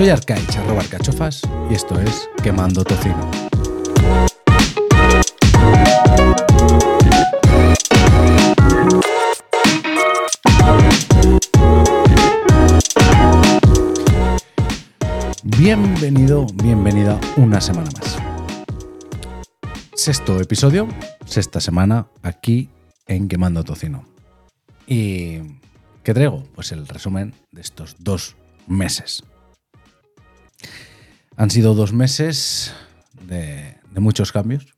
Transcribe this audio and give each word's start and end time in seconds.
Soy 0.00 0.08
Arcaich, 0.08 0.56
arroba 0.56 0.80
arcachofas, 0.80 1.42
y 1.70 1.74
esto 1.74 2.00
es 2.00 2.26
Quemando 2.42 2.82
Tocino. 2.84 3.30
Bienvenido, 15.42 16.46
bienvenida 16.54 17.20
una 17.36 17.60
semana 17.60 17.90
más. 18.00 18.16
Sexto 19.94 20.40
episodio, 20.40 20.88
sexta 21.26 21.60
semana 21.60 22.06
aquí 22.22 22.70
en 23.06 23.28
Quemando 23.28 23.64
Tocino. 23.64 24.06
¿Y 24.86 25.40
qué 26.02 26.14
traigo? 26.14 26.44
Pues 26.54 26.72
el 26.72 26.88
resumen 26.88 27.34
de 27.52 27.60
estos 27.60 27.96
dos 27.98 28.34
meses. 28.66 29.24
Han 31.40 31.48
sido 31.48 31.72
dos 31.72 31.94
meses 31.94 32.74
de, 33.26 33.74
muchos 33.98 34.30
cambios, 34.30 34.74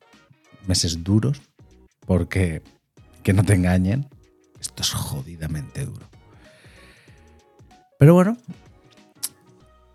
meses 0.65 1.03
duros, 1.03 1.43
porque 2.07 2.63
que 3.25 3.33
no 3.33 3.43
te 3.43 3.55
engañen, 3.55 4.09
esto 4.61 4.85
es 4.85 4.93
jodidamente 4.93 5.85
duro. 5.85 6.09
Pero 7.99 8.15
bueno, 8.15 8.37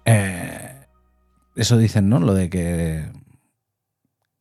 eh, 0.03 0.87
eso 1.55 1.77
dicen, 1.77 2.09
¿no? 2.09 2.19
Lo 2.19 2.33
de 2.33 2.49
que, 2.49 3.13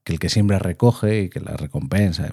el 0.07 0.19
que 0.19 0.29
siembra 0.29 0.59
recoge 0.59 1.21
y 1.21 1.29
que 1.29 1.39
la 1.39 1.57
recompensa. 1.57 2.29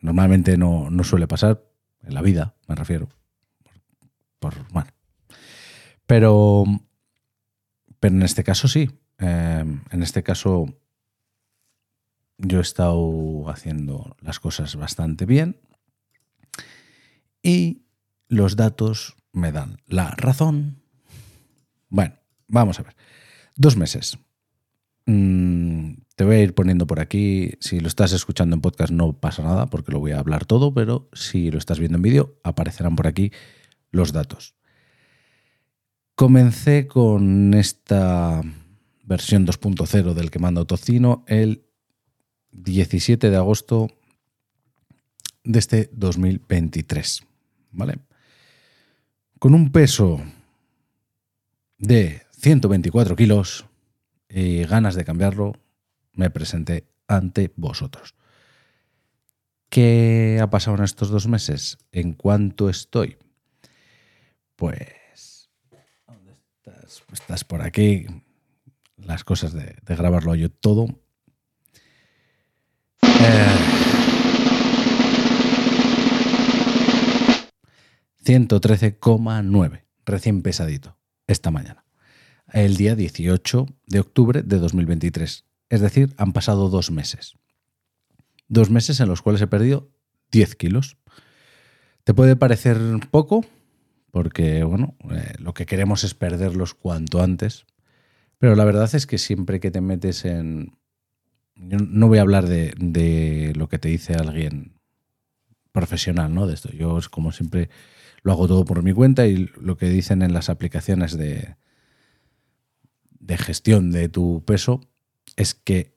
Normalmente 0.00 0.56
no, 0.56 0.90
no 0.90 1.02
suele 1.02 1.26
pasar, 1.26 1.60
en 2.04 2.14
la 2.14 2.22
vida, 2.22 2.54
me 2.68 2.76
refiero. 2.76 3.08
Por, 4.38 4.54
bueno. 4.68 4.92
Pero, 6.06 6.66
pero 8.02 8.16
en 8.16 8.22
este 8.22 8.42
caso 8.42 8.66
sí. 8.66 8.90
Eh, 9.18 9.64
en 9.90 10.02
este 10.02 10.22
caso 10.22 10.66
yo 12.38 12.58
he 12.58 12.62
estado 12.62 13.48
haciendo 13.48 14.16
las 14.20 14.40
cosas 14.40 14.74
bastante 14.76 15.26
bien 15.26 15.60
y 17.42 17.82
los 18.28 18.56
datos 18.56 19.16
me 19.32 19.52
dan 19.52 19.78
la 19.86 20.10
razón. 20.12 20.82
Bueno, 21.88 22.14
vamos 22.48 22.78
a 22.80 22.82
ver. 22.82 22.96
Dos 23.56 23.76
meses. 23.76 24.18
Mm, 25.06 25.94
te 26.14 26.24
voy 26.24 26.36
a 26.36 26.42
ir 26.42 26.54
poniendo 26.54 26.86
por 26.86 27.00
aquí. 27.00 27.52
Si 27.60 27.80
lo 27.80 27.88
estás 27.88 28.12
escuchando 28.12 28.54
en 28.54 28.62
podcast 28.62 28.92
no 28.92 29.12
pasa 29.18 29.42
nada 29.42 29.66
porque 29.66 29.92
lo 29.92 30.00
voy 30.00 30.12
a 30.12 30.18
hablar 30.18 30.46
todo, 30.46 30.72
pero 30.72 31.08
si 31.12 31.50
lo 31.50 31.58
estás 31.58 31.78
viendo 31.78 31.96
en 31.96 32.02
vídeo 32.02 32.38
aparecerán 32.44 32.96
por 32.96 33.06
aquí 33.06 33.32
los 33.90 34.12
datos. 34.12 34.54
Comencé 36.14 36.86
con 36.86 37.54
esta 37.54 38.42
versión 39.02 39.46
2.0 39.46 40.14
del 40.14 40.30
que 40.30 40.38
manda 40.38 40.60
Autocino 40.60 41.24
el 41.26 41.66
17 42.52 43.30
de 43.30 43.36
agosto 43.36 43.88
de 45.44 45.58
este 45.58 45.90
2023. 45.92 47.22
¿Vale? 47.72 47.98
Con 49.38 49.54
un 49.54 49.72
peso 49.72 50.20
de 51.78 52.22
124 52.32 53.16
kilos 53.16 53.66
y 54.28 54.64
ganas 54.64 54.94
de 54.94 55.04
cambiarlo, 55.04 55.54
me 56.12 56.30
presenté 56.30 56.86
ante 57.08 57.52
vosotros. 57.56 58.14
¿Qué 59.68 60.38
ha 60.40 60.50
pasado 60.50 60.76
en 60.76 60.84
estos 60.84 61.08
dos 61.08 61.26
meses? 61.26 61.78
¿En 61.92 62.12
cuánto 62.12 62.68
estoy? 62.68 63.16
Pues... 64.54 65.50
¿Dónde 66.06 66.32
estás? 66.32 67.02
Estás 67.10 67.44
por 67.44 67.62
aquí. 67.62 68.06
Las 69.04 69.24
cosas 69.24 69.52
de, 69.52 69.76
grabarlo 69.86 70.34
yo 70.34 70.50
todo. 70.50 70.86
Eh, 73.02 73.82
113,9. 78.24 79.84
Recién 80.04 80.42
pesadito. 80.42 80.96
Esta 81.26 81.50
mañana. 81.50 81.84
El 82.52 82.76
día 82.76 82.94
18 82.94 83.66
de 83.86 84.00
octubre 84.00 84.42
de 84.42 84.58
2023. 84.58 85.44
Es 85.68 85.80
decir, 85.80 86.14
han 86.18 86.32
pasado 86.32 86.68
dos 86.68 86.90
meses. 86.90 87.34
Dos 88.48 88.70
meses 88.70 89.00
en 89.00 89.08
los 89.08 89.22
cuales 89.22 89.40
he 89.40 89.46
perdido 89.46 89.90
10 90.30 90.56
kilos. 90.56 90.96
Te 92.04 92.14
puede 92.14 92.36
parecer 92.36 92.78
poco, 93.10 93.44
porque 94.10 94.64
bueno, 94.64 94.96
eh, 95.10 95.34
lo 95.38 95.54
que 95.54 95.66
queremos 95.66 96.04
es 96.04 96.14
perderlos 96.14 96.74
cuanto 96.74 97.22
antes. 97.22 97.64
Pero 98.42 98.56
la 98.56 98.64
verdad 98.64 98.92
es 98.92 99.06
que 99.06 99.18
siempre 99.18 99.60
que 99.60 99.70
te 99.70 99.80
metes 99.80 100.24
en... 100.24 100.76
Yo 101.54 101.78
no 101.78 102.08
voy 102.08 102.18
a 102.18 102.22
hablar 102.22 102.48
de, 102.48 103.52
lo 103.54 103.68
que 103.68 103.78
te 103.78 103.88
dice 103.88 104.14
alguien 104.14 104.80
profesional, 105.70 106.34
¿no? 106.34 106.48
De 106.48 106.54
esto. 106.54 106.68
Yo 106.72 106.98
como 107.12 107.30
siempre 107.30 107.70
lo 108.24 108.32
hago 108.32 108.48
todo 108.48 108.64
por 108.64 108.82
mi 108.82 108.92
cuenta 108.92 109.28
y 109.28 109.48
lo 109.60 109.76
que 109.76 109.88
dicen 109.88 110.22
en 110.22 110.32
las 110.32 110.48
aplicaciones 110.48 111.16
de, 111.16 111.54
de 113.20 113.38
gestión 113.38 113.92
de 113.92 114.08
tu 114.08 114.42
peso 114.44 114.80
es 115.36 115.54
que 115.54 115.94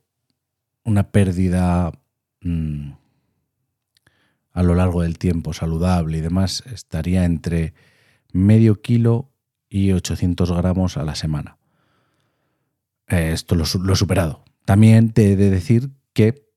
una 0.83 1.09
pérdida 1.09 1.94
mmm, 2.41 2.91
a 4.51 4.62
lo 4.62 4.75
largo 4.75 5.01
del 5.01 5.17
tiempo 5.17 5.51
saludable 5.53 6.19
y 6.19 6.22
demás 6.22 6.62
estaría 6.72 7.25
entre 7.25 7.73
medio 8.33 8.83
kilo 8.83 9.31
y 9.67 9.94
800 9.94 10.51
gramos 10.51 10.97
a 10.97 11.03
la 11.03 11.16
semana. 11.16 11.57
Eh, 13.07 13.31
esto 13.33 13.55
lo, 13.55 13.63
he 13.63 13.95
superado. 13.95 14.43
También 14.66 15.11
te 15.11 15.31
he 15.31 15.35
de 15.35 15.49
decir 15.49 15.91
que 16.13 16.49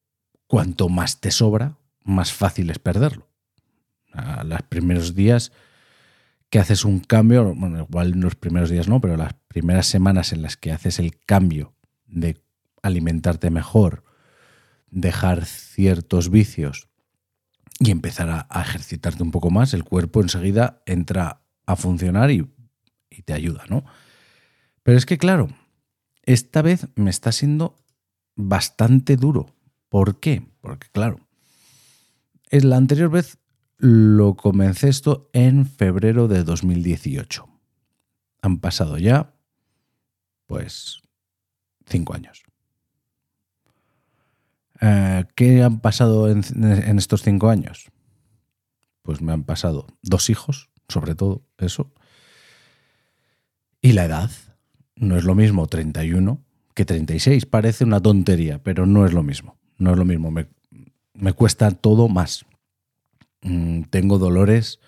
cuanto 0.46 0.88
más 0.88 1.20
te 1.20 1.30
sobra, 1.30 1.76
más 2.04 2.32
fácil 2.32 2.70
es 2.70 2.78
perderlo. 2.78 3.28
A 4.12 4.44
los 4.44 4.62
primeros 4.62 5.14
días 5.14 5.52
que 6.48 6.58
haces 6.58 6.84
un 6.84 7.00
cambio, 7.00 7.54
bueno, 7.54 7.80
igual 7.80 8.14
en 8.14 8.22
los 8.22 8.34
primeros 8.34 8.70
días 8.70 8.88
no, 8.88 9.00
pero 9.00 9.16
las 9.16 9.34
primeras 9.48 9.86
semanas 9.86 10.32
en 10.32 10.40
las 10.40 10.56
que 10.56 10.72
haces 10.72 10.98
el 10.98 11.18
cambio 11.20 11.74
de 12.06 12.42
alimentarte 12.82 13.50
mejor, 13.50 14.04
dejar 14.90 15.44
ciertos 15.44 16.30
vicios 16.30 16.88
y 17.78 17.90
empezar 17.90 18.46
a, 18.48 18.60
ejercitarte 18.62 19.22
un 19.22 19.30
poco 19.30 19.50
más, 19.50 19.74
el 19.74 19.84
cuerpo 19.84 20.22
enseguida 20.22 20.82
entra 20.86 21.42
a 21.66 21.76
funcionar 21.76 22.30
y 22.30 22.48
te 23.26 23.34
ayuda, 23.34 23.64
¿no? 23.68 23.84
Pero 24.82 24.96
es 24.96 25.04
que, 25.04 25.18
claro, 25.18 25.50
esta 26.28 26.60
vez 26.60 26.88
me 26.94 27.08
está 27.08 27.32
siendo 27.32 27.74
bastante 28.36 29.16
duro. 29.16 29.46
¿Por 29.88 30.20
qué? 30.20 30.46
Porque, 30.60 30.86
claro, 30.92 31.20
es 32.50 32.64
la 32.64 32.76
anterior 32.76 33.10
vez 33.10 33.38
lo 33.78 34.34
comencé 34.36 34.90
esto 34.90 35.30
en 35.32 35.64
febrero 35.64 36.28
de 36.28 36.44
2018. 36.44 37.48
Han 38.42 38.58
pasado 38.58 38.98
ya, 38.98 39.32
pues, 40.46 41.00
cinco 41.86 42.14
años. 42.14 42.42
Eh, 44.82 45.24
¿Qué 45.34 45.62
han 45.62 45.80
pasado 45.80 46.30
en, 46.30 46.42
en, 46.60 46.98
estos 46.98 47.22
cinco 47.22 47.48
años? 47.48 47.90
Pues 49.00 49.22
me 49.22 49.32
han 49.32 49.44
pasado 49.44 49.86
dos 50.02 50.28
hijos, 50.28 50.68
sobre 50.88 51.14
todo 51.14 51.42
eso. 51.56 51.90
Y 53.80 53.92
la 53.92 54.04
edad. 54.04 54.30
No 54.98 55.16
es 55.16 55.24
lo 55.24 55.34
mismo 55.34 55.66
31 55.66 56.42
que 56.74 56.84
36. 56.84 57.46
Parece 57.46 57.84
una 57.84 58.00
tontería, 58.00 58.62
pero 58.62 58.86
no 58.86 59.06
es 59.06 59.12
lo 59.12 59.22
mismo. 59.22 59.56
No 59.78 59.92
es 59.92 59.98
lo 59.98 60.04
mismo. 60.04 60.30
Me, 60.30 60.48
me 61.14 61.32
cuesta 61.32 61.70
todo 61.70 62.08
más. 62.08 62.44
Mm, 63.42 63.82
tengo 63.90 64.18
dolores 64.18 64.80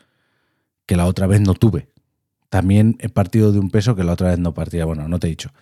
que 0.86 0.96
la 0.96 1.06
otra 1.06 1.26
vez 1.26 1.40
no 1.40 1.54
tuve. 1.54 1.88
También 2.48 2.96
he 2.98 3.08
partido 3.08 3.52
de 3.52 3.60
un 3.60 3.70
peso 3.70 3.94
que 3.94 4.04
la 4.04 4.12
otra 4.12 4.30
vez 4.30 4.38
no 4.38 4.54
partía. 4.54 4.84
Bueno, 4.84 5.08
no 5.08 5.18
te 5.20 5.28
he 5.28 5.30
dicho. 5.30 5.52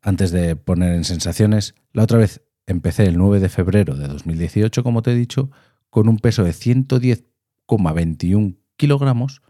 Antes 0.00 0.30
de 0.30 0.56
poner 0.56 0.94
en 0.94 1.04
sensaciones, 1.04 1.74
la 1.92 2.04
otra 2.04 2.18
vez 2.18 2.40
empecé 2.66 3.06
el 3.06 3.18
9 3.18 3.40
de 3.40 3.48
febrero 3.48 3.96
de 3.96 4.08
2018, 4.08 4.82
como 4.82 5.02
te 5.02 5.12
he 5.12 5.14
dicho, 5.14 5.50
con 5.90 6.08
un 6.08 6.18
peso 6.18 6.44
de 6.44 6.52
110,21 6.52 8.56
kilogramos 8.76 9.42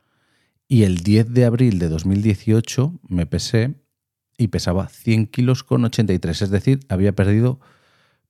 y 0.66 0.82
el 0.82 0.98
10 0.98 1.32
de 1.32 1.44
abril 1.44 1.78
de 1.78 1.88
2018 1.88 2.98
me 3.08 3.26
pesé 3.26 3.76
y 4.38 4.48
pesaba 4.48 4.88
100 4.88 5.26
kilos 5.26 5.64
con 5.64 5.84
83, 5.84 6.42
es 6.42 6.50
decir, 6.50 6.80
había 6.88 7.14
perdido 7.14 7.60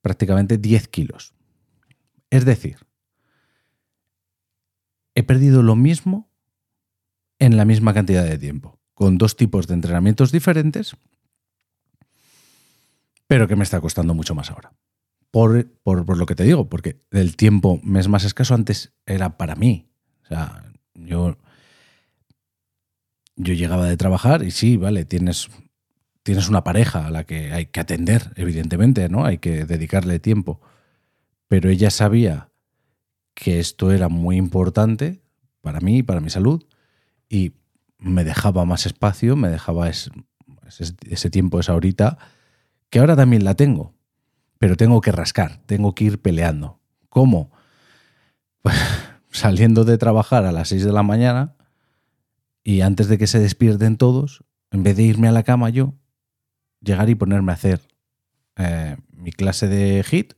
prácticamente 0.00 0.56
10 0.56 0.88
kilos. 0.88 1.34
Es 2.30 2.44
decir, 2.46 2.78
he 5.14 5.22
perdido 5.22 5.62
lo 5.62 5.76
mismo 5.76 6.30
en 7.38 7.56
la 7.56 7.66
misma 7.66 7.92
cantidad 7.92 8.24
de 8.24 8.38
tiempo, 8.38 8.80
con 8.94 9.18
dos 9.18 9.36
tipos 9.36 9.66
de 9.66 9.74
entrenamientos 9.74 10.32
diferentes, 10.32 10.96
pero 13.26 13.46
que 13.46 13.56
me 13.56 13.64
está 13.64 13.80
costando 13.80 14.14
mucho 14.14 14.34
más 14.34 14.50
ahora. 14.50 14.72
Por, 15.30 15.70
por, 15.82 16.06
por, 16.06 16.16
lo 16.16 16.24
que 16.24 16.34
te 16.34 16.44
digo, 16.44 16.70
porque 16.70 17.02
el 17.10 17.36
tiempo 17.36 17.80
me 17.84 18.00
es 18.00 18.08
más 18.08 18.24
escaso, 18.24 18.54
antes 18.54 18.94
era 19.04 19.36
para 19.36 19.56
mí. 19.56 19.90
O 20.24 20.26
sea, 20.28 20.72
yo, 20.94 21.36
yo 23.36 23.52
llegaba 23.52 23.86
de 23.86 23.98
trabajar 23.98 24.42
y 24.42 24.50
sí, 24.50 24.78
vale, 24.78 25.04
tienes 25.04 25.50
tienes 26.28 26.50
una 26.50 26.62
pareja 26.62 27.06
a 27.06 27.10
la 27.10 27.24
que 27.24 27.54
hay 27.54 27.64
que 27.64 27.80
atender, 27.80 28.34
evidentemente, 28.36 29.08
¿no? 29.08 29.24
Hay 29.24 29.38
que 29.38 29.64
dedicarle 29.64 30.18
tiempo. 30.18 30.60
Pero 31.46 31.70
ella 31.70 31.88
sabía 31.90 32.50
que 33.32 33.60
esto 33.60 33.92
era 33.92 34.10
muy 34.10 34.36
importante 34.36 35.22
para 35.62 35.80
mí, 35.80 36.02
para 36.02 36.20
mi 36.20 36.28
salud, 36.28 36.66
y 37.30 37.54
me 37.96 38.24
dejaba 38.24 38.66
más 38.66 38.84
espacio, 38.84 39.36
me 39.36 39.48
dejaba 39.48 39.88
ese, 39.88 40.10
ese 41.08 41.30
tiempo, 41.30 41.60
esa 41.60 41.74
horita, 41.74 42.18
que 42.90 42.98
ahora 42.98 43.16
también 43.16 43.42
la 43.42 43.54
tengo, 43.54 43.94
pero 44.58 44.76
tengo 44.76 45.00
que 45.00 45.12
rascar, 45.12 45.62
tengo 45.64 45.94
que 45.94 46.04
ir 46.04 46.20
peleando. 46.20 46.78
¿Cómo? 47.08 47.52
Pues 48.60 48.76
saliendo 49.30 49.86
de 49.86 49.96
trabajar 49.96 50.44
a 50.44 50.52
las 50.52 50.68
6 50.68 50.84
de 50.84 50.92
la 50.92 51.02
mañana 51.02 51.56
y 52.62 52.82
antes 52.82 53.08
de 53.08 53.16
que 53.16 53.26
se 53.26 53.38
despierten 53.38 53.96
todos, 53.96 54.44
en 54.70 54.82
vez 54.82 54.94
de 54.94 55.04
irme 55.04 55.28
a 55.28 55.32
la 55.32 55.42
cama 55.42 55.70
yo, 55.70 55.94
llegar 56.80 57.08
y 57.10 57.14
ponerme 57.14 57.52
a 57.52 57.54
hacer 57.54 57.80
eh, 58.56 58.96
mi 59.12 59.32
clase 59.32 59.68
de 59.68 60.02
hit 60.04 60.34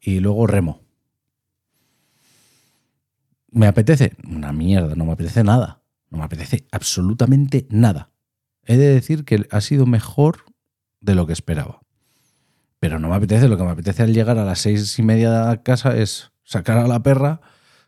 y 0.00 0.20
luego 0.20 0.46
remo. 0.46 0.80
¿Me 3.50 3.66
apetece? 3.66 4.16
Una 4.28 4.52
mierda, 4.52 4.94
no 4.96 5.04
me 5.04 5.12
apetece 5.12 5.44
nada. 5.44 5.82
No 6.10 6.18
me 6.18 6.24
apetece 6.24 6.66
absolutamente 6.70 7.66
nada. 7.70 8.10
He 8.64 8.76
de 8.76 8.94
decir 8.94 9.24
que 9.24 9.46
ha 9.50 9.60
sido 9.60 9.86
mejor 9.86 10.44
de 11.00 11.14
lo 11.14 11.26
que 11.26 11.32
esperaba. 11.32 11.80
Pero 12.80 12.98
no 12.98 13.08
me 13.08 13.14
apetece, 13.14 13.48
lo 13.48 13.56
que 13.56 13.64
me 13.64 13.70
apetece 13.70 14.02
al 14.02 14.12
llegar 14.12 14.38
a 14.38 14.44
las 14.44 14.60
seis 14.60 14.98
y 14.98 15.02
media 15.02 15.50
a 15.50 15.62
casa 15.62 15.96
es 15.96 16.32
sacar 16.44 16.78
a 16.78 16.86
la 16.86 17.02
perra, 17.02 17.40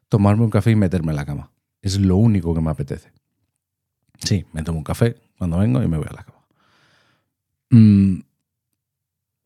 tomarme 0.09 0.45
un 0.45 0.51
café 0.51 0.71
y 0.71 0.77
meterme 0.77 1.13
en 1.13 1.17
la 1.17 1.27
cama. 1.27 1.53
Es 1.83 1.99
lo 2.01 2.17
único 2.17 2.55
que 2.55 2.61
me 2.61 2.71
apetece. 2.71 3.13
Sí, 4.19 4.47
me 4.53 4.63
tomo 4.63 4.79
un 4.79 4.85
café 4.85 5.17
cuando 5.39 5.59
vengo 5.59 5.83
y 5.83 5.89
me 5.89 5.99
voy 5.99 6.07
a 6.09 6.15
la 6.15 6.25
cama. 6.25 6.36
Mm, 7.71 8.21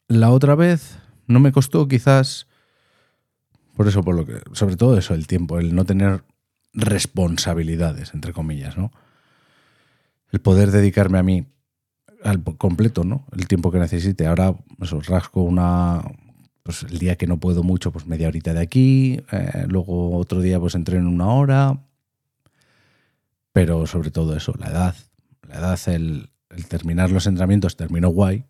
la 0.09 0.31
otra 0.31 0.55
vez 0.55 0.99
no 1.27 1.41
me 1.41 1.53
costó 1.53 1.87
quizás, 1.89 2.47
por 3.77 3.87
eso, 3.89 4.03
por 4.03 4.17
lo 4.17 4.27
que, 4.27 4.41
sobre 4.53 4.77
todo 4.77 4.99
eso, 4.99 5.15
el 5.15 5.27
tiempo, 5.27 5.59
el 5.59 5.75
no 5.75 5.85
tener 5.85 6.25
responsabilidades, 6.73 8.15
entre 8.15 8.33
comillas, 8.33 8.77
¿no? 8.77 8.93
El 10.33 10.41
poder 10.41 10.71
dedicarme 10.71 11.19
a 11.19 11.23
mí 11.23 11.47
al 12.23 12.43
completo, 12.43 13.05
¿no? 13.05 13.27
El 13.33 13.49
tiempo 13.49 13.71
que 13.71 13.79
necesite. 13.79 14.27
Ahora, 14.27 14.55
eso, 14.81 15.01
rasco 15.01 15.43
una, 15.43 16.03
pues 16.63 16.83
el 16.85 16.99
día 16.99 17.17
que 17.17 17.27
no 17.27 17.39
puedo 17.39 17.63
mucho, 17.63 17.93
pues 17.93 18.07
media 18.07 18.29
horita 18.29 18.53
de 18.53 18.61
aquí, 18.61 19.21
eh, 19.33 19.65
luego 19.69 20.17
otro 20.17 20.41
día 20.41 20.61
pues 20.61 20.75
entreno 20.75 21.09
una 21.09 21.29
hora, 21.29 21.81
pero 23.53 23.87
sobre 23.87 24.11
todo 24.11 24.37
eso, 24.37 24.55
la 24.59 24.69
edad, 24.69 24.95
la 25.49 25.59
edad, 25.59 25.79
el, 25.87 26.31
terminar 26.69 27.11
los 27.11 27.27
entrenamientos 27.27 27.77
terminó 27.77 28.09
guay, 28.09 28.45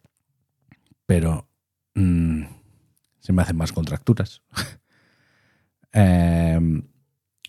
pero 1.06 1.48
mm, 1.94 2.42
se 3.20 3.32
me 3.32 3.42
hacen 3.42 3.56
más 3.56 3.72
contracturas. 3.72 4.42
Em, 5.92 6.84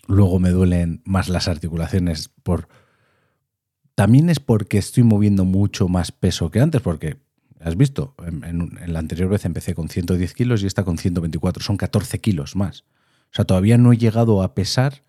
luego 0.08 0.40
me 0.40 0.50
duelen 0.50 1.00
más 1.04 1.28
las 1.28 1.46
articulaciones 1.46 2.28
por... 2.28 2.68
También 3.94 4.30
es 4.30 4.40
porque 4.40 4.78
estoy 4.78 5.04
moviendo 5.04 5.44
mucho 5.44 5.86
más 5.86 6.10
peso 6.10 6.50
que 6.50 6.58
antes, 6.58 6.80
porque 6.80 7.18
has 7.60 7.76
visto, 7.76 8.16
en, 8.26 8.70
la 8.92 8.98
anterior 8.98 9.28
vez 9.28 9.44
empecé 9.44 9.74
con 9.74 9.88
110 9.88 10.34
kilos 10.34 10.62
y 10.62 10.66
esta 10.66 10.82
con 10.82 10.98
124, 10.98 11.62
son 11.62 11.76
14 11.76 12.18
kilos 12.18 12.56
más. 12.56 12.84
O 13.30 13.34
sea, 13.34 13.44
todavía 13.44 13.78
no 13.78 13.92
he 13.92 13.96
llegado 13.96 14.42
a 14.42 14.54
pesar 14.54 15.04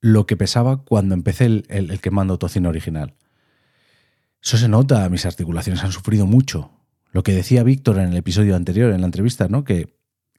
lo 0.00 0.26
que 0.26 0.36
pesaba 0.36 0.84
cuando 0.84 1.14
empecé 1.14 1.46
el, 1.46 1.64
el, 1.68 2.00
quemando 2.00 2.38
tocino 2.38 2.68
original. 2.68 3.14
Eso 4.42 4.56
se 4.56 4.68
nota, 4.68 5.08
mis 5.08 5.26
articulaciones 5.26 5.84
han 5.84 5.92
sufrido 5.92 6.26
mucho. 6.26 6.70
Lo 7.12 7.22
que 7.22 7.32
decía 7.32 7.62
Víctor 7.62 7.98
en 7.98 8.08
el 8.08 8.16
episodio 8.16 8.56
anterior, 8.56 8.92
en 8.92 9.00
la 9.00 9.06
entrevista, 9.06 9.48
¿no? 9.48 9.64
Que, 9.64 9.96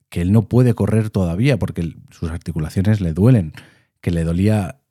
que 0.10 0.22
él 0.22 0.32
no 0.32 0.44
puede 0.44 0.74
correr 0.74 1.10
todavía 1.10 1.60
porque 1.60 1.96
sus 2.10 2.32
articulaciones 2.32 3.02
le 3.02 3.14
duelen, 3.14 3.54
que 4.00 4.12
le 4.12 4.24
dolía 4.24 4.82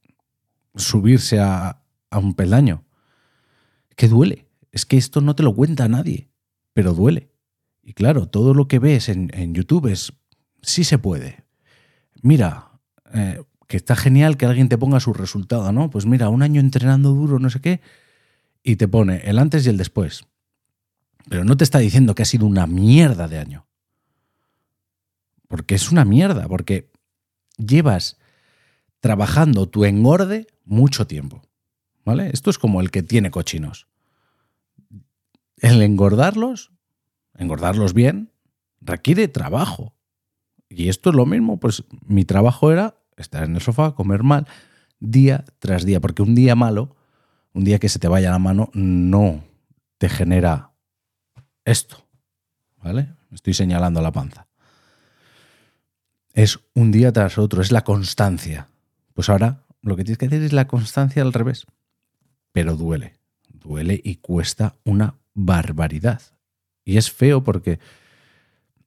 subirse 0.77 1.41
a, 1.41 1.83
a 2.11 2.19
un 2.19 2.35
peldaño. 2.35 2.85
Que 3.97 4.09
duele. 4.09 4.47
Es 4.73 4.87
que 4.87 4.97
esto 4.97 5.21
no 5.21 5.35
te 5.35 5.43
lo 5.43 5.55
cuenta 5.55 5.89
nadie, 5.89 6.31
pero 6.73 6.95
duele. 6.95 7.31
Y 7.83 7.95
claro, 7.95 8.29
todo 8.29 8.55
lo 8.55 8.69
que 8.69 8.79
ves 8.79 9.09
en, 9.09 9.31
en 9.35 9.55
YouTube 9.55 9.89
es, 9.89 10.13
sí 10.63 10.85
se 10.85 10.99
puede. 10.99 11.45
Mira, 12.23 12.71
eh, 13.13 13.43
que 13.67 13.77
está 13.77 13.97
genial 13.97 14.37
que 14.37 14.47
alguien 14.47 14.69
te 14.69 14.79
ponga 14.79 15.01
su 15.01 15.13
resultado, 15.13 15.73
¿no? 15.73 15.91
Pues 15.91 16.07
mira, 16.07 16.29
un 16.29 16.43
año 16.43 16.61
entrenando 16.61 17.11
duro, 17.11 17.39
no 17.39 17.51
sé 17.51 17.61
qué, 17.61 17.81
y 18.63 18.77
te 18.77 18.89
pone 18.89 19.23
el 19.25 19.39
antes 19.39 19.67
y 19.67 19.71
el 19.71 19.77
después. 19.77 20.27
Pero 21.29 21.45
no 21.45 21.57
te 21.57 21.65
está 21.65 21.79
diciendo 21.79 22.15
que 22.15 22.23
ha 22.23 22.27
sido 22.27 22.47
una 22.47 22.67
mierda 22.67 23.29
de 23.29 23.39
año. 23.39 23.67
Porque 25.49 25.75
es 25.75 25.91
una 25.91 26.05
mierda, 26.05 26.49
porque 26.49 26.91
llevas 27.57 28.19
trabajando 29.01 29.69
tu 29.69 29.85
engorde 29.85 30.47
mucho 30.65 31.07
tiempo. 31.07 31.43
¿Vale? 32.05 32.31
Esto 32.33 32.51
es 32.51 32.59
como 32.59 32.81
el 32.81 32.91
que 32.91 33.03
tiene 33.03 33.31
cochinos. 33.31 33.87
El 35.57 35.83
engordarlos, 35.83 36.73
engordarlos 37.37 37.93
bien, 37.95 38.33
requiere 38.81 39.29
trabajo. 39.29 39.95
Y 40.69 40.89
esto 40.89 41.11
es 41.11 41.17
lo 41.17 41.27
mismo, 41.27 41.61
pues 41.61 41.85
mi 42.07 42.25
trabajo 42.25 42.73
era 42.73 42.97
estar 43.17 43.45
en 43.45 43.55
el 43.55 43.61
sofá, 43.61 43.95
comer 43.95 44.23
mal, 44.23 44.47
día 44.99 45.45
tras 45.59 45.85
día, 45.85 46.01
porque 46.01 46.23
un 46.23 46.35
día 46.35 46.55
malo, 46.55 46.97
un 47.53 47.65
día 47.65 47.79
que 47.79 47.89
se 47.89 47.99
te 47.99 48.09
vaya 48.09 48.31
la 48.31 48.39
mano, 48.39 48.71
no 48.75 49.45
te 49.99 50.09
genera 50.09 50.73
esto, 51.65 52.09
¿vale? 52.83 53.15
Estoy 53.33 53.55
señalando 53.55 54.01
la 54.01 54.13
panza. 54.13 54.47
Es 56.33 56.61
un 56.75 56.91
día 56.91 57.13
tras 57.13 57.39
otro, 57.39 57.61
es 57.63 57.73
la 57.73 57.85
constancia. 57.85 58.69
Pues 59.15 59.29
ahora 59.29 59.65
lo 59.83 59.97
que 59.97 60.05
tienes 60.05 60.19
que 60.19 60.27
hacer 60.27 60.43
es 60.43 60.53
la 60.53 60.67
constancia 60.67 61.23
al 61.23 61.33
revés. 61.33 61.67
Pero 62.53 62.77
duele, 62.77 63.15
duele 63.49 64.01
y 64.03 64.17
cuesta 64.17 64.77
una 64.85 65.17
barbaridad. 65.35 66.23
Y 66.85 66.97
es 66.97 67.11
feo 67.11 67.45
porque 67.45 67.79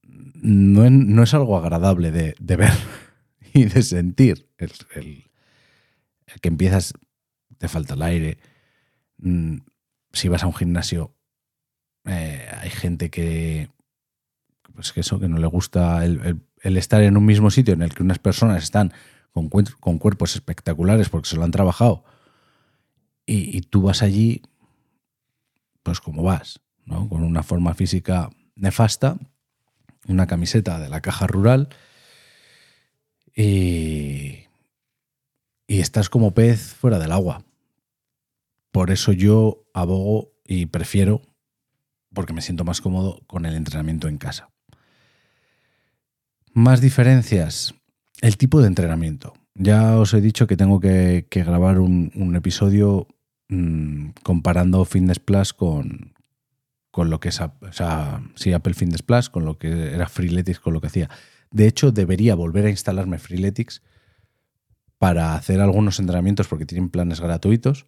no, 0.03 1.23
es 1.23 1.33
algo 1.33 1.57
agradable 1.57 2.11
de, 2.11 2.55
ver. 2.55 2.73
y 3.53 3.65
de 3.65 3.81
sentir. 3.81 4.49
El, 4.57 4.71
que 6.41 6.49
empiezas, 6.49 6.93
te 7.57 7.67
falta 7.67 7.93
el 7.93 8.01
aire. 8.01 8.37
Mm, 9.17 9.57
si 10.11 10.27
vas 10.27 10.43
a 10.43 10.47
un 10.47 10.53
gimnasio, 10.53 11.15
eh, 12.05 12.47
hay 12.59 12.69
gente 12.69 13.09
que, 13.09 13.69
pues 14.75 14.91
que 14.91 15.01
eso, 15.01 15.19
que 15.19 15.27
no 15.27 15.37
le 15.37 15.47
gusta 15.47 16.05
el, 16.05 16.41
estar 16.61 17.01
en 17.01 17.17
un 17.17 17.25
mismo 17.25 17.51
sitio 17.51 17.73
en 17.73 17.81
el 17.81 17.93
que 17.93 18.03
unas 18.03 18.19
personas 18.19 18.63
están 18.63 18.93
con, 19.31 19.49
cuerpos 19.97 20.35
espectaculares 20.35 21.09
porque 21.09 21.29
se 21.29 21.35
lo 21.35 21.43
han 21.43 21.51
trabajado 21.51 22.03
y, 23.25 23.57
y, 23.57 23.61
tú 23.61 23.81
vas 23.81 24.03
allí, 24.03 24.41
pues 25.81 25.99
como 26.01 26.23
vas, 26.23 26.59
¿no? 26.85 27.07
con 27.09 27.23
una 27.23 27.41
forma 27.41 27.73
física 27.73 28.29
nefasta, 28.55 29.17
una 30.07 30.27
camiseta 30.27 30.79
de 30.79 30.89
la 30.89 31.01
caja 31.01 31.27
rural 31.27 31.69
y, 33.35 34.45
estás 35.67 36.09
como 36.09 36.33
pez 36.33 36.73
fuera 36.73 36.99
del 36.99 37.11
agua. 37.11 37.43
Por 38.73 38.89
eso 38.89 39.11
yo 39.11 39.67
abogo 39.75 40.33
y 40.47 40.65
prefiero, 40.65 41.21
porque 42.11 42.33
me 42.33 42.41
siento 42.41 42.63
más 42.63 42.81
cómodo 42.81 43.21
con 43.27 43.45
el 43.45 43.53
entrenamiento 43.53 44.07
en 44.07 44.17
casa. 44.17 44.49
Más 46.53 46.81
diferencias. 46.81 47.75
El 48.19 48.35
tipo 48.35 48.61
de 48.61 48.67
entrenamiento. 48.67 49.35
Ya 49.53 49.99
os 49.99 50.15
he 50.15 50.21
dicho 50.21 50.47
que 50.47 50.57
tengo 50.57 50.79
que, 50.79 51.27
grabar 51.29 51.77
un, 51.77 52.33
episodio 52.35 53.07
mm, 53.49 54.09
comparando 54.23 54.85
Fitness 54.85 55.19
Plus 55.19 55.53
con, 55.53 56.15
con 56.89 57.11
lo 57.11 57.19
que 57.19 57.29
es 57.29 57.39
o 57.41 57.51
sea, 57.69 58.23
sí, 58.33 58.53
Apple 58.53 58.73
Fitness 58.73 59.03
Plus, 59.03 59.29
con 59.29 59.45
lo 59.45 59.59
que 59.59 59.93
era 59.93 60.09
Freeletics, 60.09 60.59
con 60.59 60.73
lo 60.73 60.81
que 60.81 60.87
hacía. 60.87 61.11
De 61.51 61.67
hecho, 61.67 61.91
debería 61.91 62.33
volver 62.33 62.65
a 62.65 62.71
instalarme 62.71 63.19
Freeletics 63.19 63.83
para 64.97 65.35
hacer 65.35 65.61
algunos 65.61 65.99
entrenamientos 65.99 66.47
porque 66.47 66.65
tienen 66.65 66.89
planes 66.89 67.21
gratuitos 67.21 67.85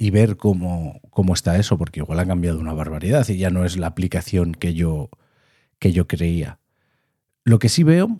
y 0.00 0.08
ver 0.08 0.38
cómo, 0.38 0.98
cómo 1.10 1.34
está 1.34 1.58
eso, 1.58 1.76
porque 1.76 2.00
igual 2.00 2.18
ha 2.20 2.26
cambiado 2.26 2.58
una 2.58 2.72
barbaridad 2.72 3.28
y 3.28 3.36
ya 3.36 3.50
no 3.50 3.66
es 3.66 3.76
la 3.76 3.88
aplicación 3.88 4.54
que 4.54 4.72
yo, 4.72 5.10
que 5.78 5.92
yo 5.92 6.08
creía. 6.08 6.58
Lo 7.44 7.58
que 7.58 7.68
sí 7.68 7.82
veo 7.82 8.18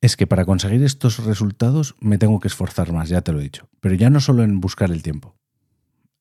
es 0.00 0.16
que 0.16 0.26
para 0.26 0.44
conseguir 0.44 0.82
estos 0.82 1.24
resultados 1.24 1.94
me 2.00 2.18
tengo 2.18 2.40
que 2.40 2.48
esforzar 2.48 2.92
más, 2.92 3.08
ya 3.08 3.20
te 3.20 3.30
lo 3.30 3.38
he 3.38 3.44
dicho. 3.44 3.68
Pero 3.78 3.94
ya 3.94 4.10
no 4.10 4.18
solo 4.18 4.42
en 4.42 4.60
buscar 4.60 4.90
el 4.90 5.04
tiempo. 5.04 5.36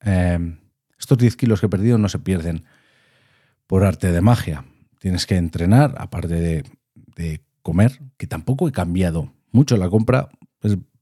Em, 0.02 0.60
estos 1.00 1.18
10 1.18 1.36
kilos 1.36 1.60
que 1.60 1.66
he 1.66 1.70
perdido 1.70 1.98
no 1.98 2.08
se 2.08 2.20
pierden 2.20 2.66
por 3.66 3.84
arte 3.84 4.12
de 4.12 4.22
magia. 4.22 4.66
Tienes 5.00 5.26
que 5.26 5.38
entrenar, 5.38 5.96
aparte 5.98 6.64
de 7.16 7.42
comer, 7.64 8.00
que 8.18 8.28
tampoco 8.28 8.68
he 8.68 8.72
cambiado 8.72 9.34
mucho. 9.52 9.78
La 9.78 9.90
compra, 9.90 10.30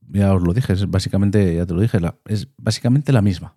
ya 0.09 0.33
os 0.33 0.41
lo 0.41 0.53
dije, 0.53 0.73
es 0.73 0.89
básicamente, 0.89 1.55
ya 1.55 1.65
te 1.65 1.73
lo 1.73 1.81
dije, 1.81 1.99
es 2.25 2.47
básicamente 2.57 3.11
la 3.13 3.21
misma. 3.21 3.55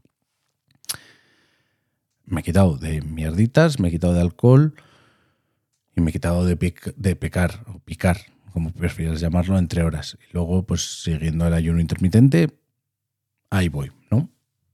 me 2.25 2.41
he 2.41 2.45
quitado 2.45 2.77
de 2.77 3.03
mierditas, 3.03 3.79
me 3.79 3.89
he 3.89 3.91
quitado 3.91 4.15
de 4.15 4.21
alcohol 4.21 4.75
y 5.95 6.01
me 6.01 6.11
he 6.11 6.13
quitado 6.13 6.45
de, 6.45 6.57
de 6.97 7.17
pecar 7.17 7.65
o 7.67 7.79
picar, 7.81 8.19
como 8.53 8.73
prefieras 8.73 9.21
llamarlo, 9.21 9.59
entre 9.59 9.83
horas. 9.83 10.17
Y 10.31 10.33
luego, 10.33 10.65
pues 10.65 11.03
siguiendo 11.03 11.47
el 11.47 11.55
ayuno 11.55 11.81
intermitente, 11.81 12.59
ahí 13.51 13.69
voy, 13.69 13.93
¿no? 14.11 14.31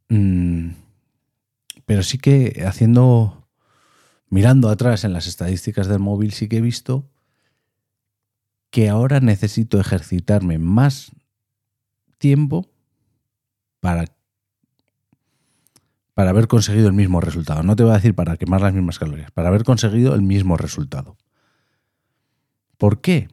Mm, 0.09 0.71
pero 1.85 2.03
sí 2.03 2.19
que 2.19 2.65
haciendo, 2.67 3.49
mirando 4.29 4.69
atrás 4.69 5.05
en 5.05 5.13
las 5.13 5.27
estadísticas 5.27 5.89
del 5.89 5.99
móvil, 5.99 6.33
sí 6.33 6.49
que 6.49 6.59
he 6.59 6.61
visto 6.61 7.11
que 8.71 8.89
ahora 8.89 9.21
necesito 9.21 9.81
ejercitarme 9.81 10.59
más 10.59 11.13
tiempo 12.19 12.69
para 13.81 14.05
para 16.19 16.31
haber 16.31 16.49
conseguido 16.49 16.89
el 16.89 16.95
mismo 16.95 17.21
resultado. 17.21 17.63
No 17.63 17.77
te 17.77 17.85
voy 17.85 17.93
a 17.93 17.95
decir 17.95 18.13
para 18.13 18.37
quemar 18.37 18.61
las 18.61 18.75
mismas 18.75 18.99
calorías, 18.99 19.31
para 19.31 19.51
haber 19.51 19.63
conseguido 19.63 20.17
el 20.17 20.23
mismo 20.23 20.57
resultado. 20.57 21.17
¿Por 22.77 23.01
qué? 23.01 23.29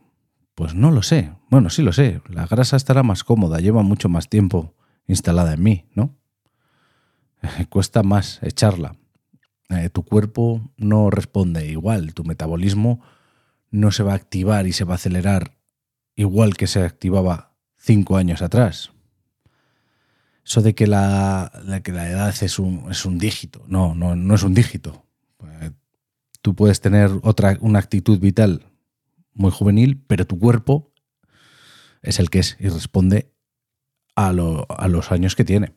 Pues 0.54 0.76
no 0.76 0.92
lo 0.92 1.02
sé. 1.02 1.34
Bueno, 1.50 1.72
sí 1.72 1.82
lo 1.82 1.94
sé. 1.94 2.22
La 2.30 2.46
grasa 2.46 2.78
estará 2.78 3.02
más 3.02 3.24
cómoda, 3.24 3.60
lleva 3.60 3.82
mucho 3.82 4.08
más 4.08 4.30
tiempo 4.30 4.76
instalada 5.08 5.54
en 5.54 5.64
mí, 5.64 5.86
¿no? 5.96 6.16
Cuesta 7.70 8.04
más 8.04 8.38
echarla. 8.44 8.96
Eh, 9.70 9.90
tu 9.90 10.04
cuerpo 10.04 10.62
no 10.78 11.10
responde 11.10 11.66
igual, 11.66 12.14
tu 12.14 12.24
metabolismo 12.24 13.02
no 13.72 13.92
se 13.92 14.04
va 14.04 14.12
a 14.12 14.18
activar 14.18 14.68
y 14.68 14.74
se 14.74 14.84
va 14.84 14.94
a 14.94 14.96
acelerar 14.98 15.58
igual 16.16 16.56
que 16.56 16.68
se 16.68 16.84
activaba 16.84 17.55
cinco 17.86 18.18
años 18.18 18.42
atrás. 18.42 18.92
Eso 20.44 20.62
de 20.62 20.76
que 20.76 20.88
la, 20.88 21.52
que 21.84 21.92
la 21.92 22.10
edad 22.10 22.36
es 22.42 22.60
un, 22.60 22.88
es 22.92 23.06
un 23.06 23.18
dígito. 23.18 23.64
No, 23.68 23.96
no, 23.96 24.16
no 24.16 24.36
es 24.36 24.44
un 24.44 24.54
dígito. 24.54 25.06
Eh, 25.62 25.72
tú 26.42 26.56
puedes 26.56 26.82
tener 26.82 27.12
otra, 27.24 27.58
una 27.62 27.80
actitud 27.80 28.20
vital 28.20 28.66
muy 29.34 29.52
juvenil, 29.52 30.04
pero 30.08 30.26
tu 30.26 30.38
cuerpo 30.40 30.94
es 32.02 32.20
el 32.20 32.30
que 32.30 32.40
es 32.40 32.58
y 32.60 32.70
responde 32.70 33.32
a, 34.16 34.30
a 34.30 34.88
los 34.88 35.12
años 35.12 35.36
que 35.36 35.46
tiene. 35.46 35.74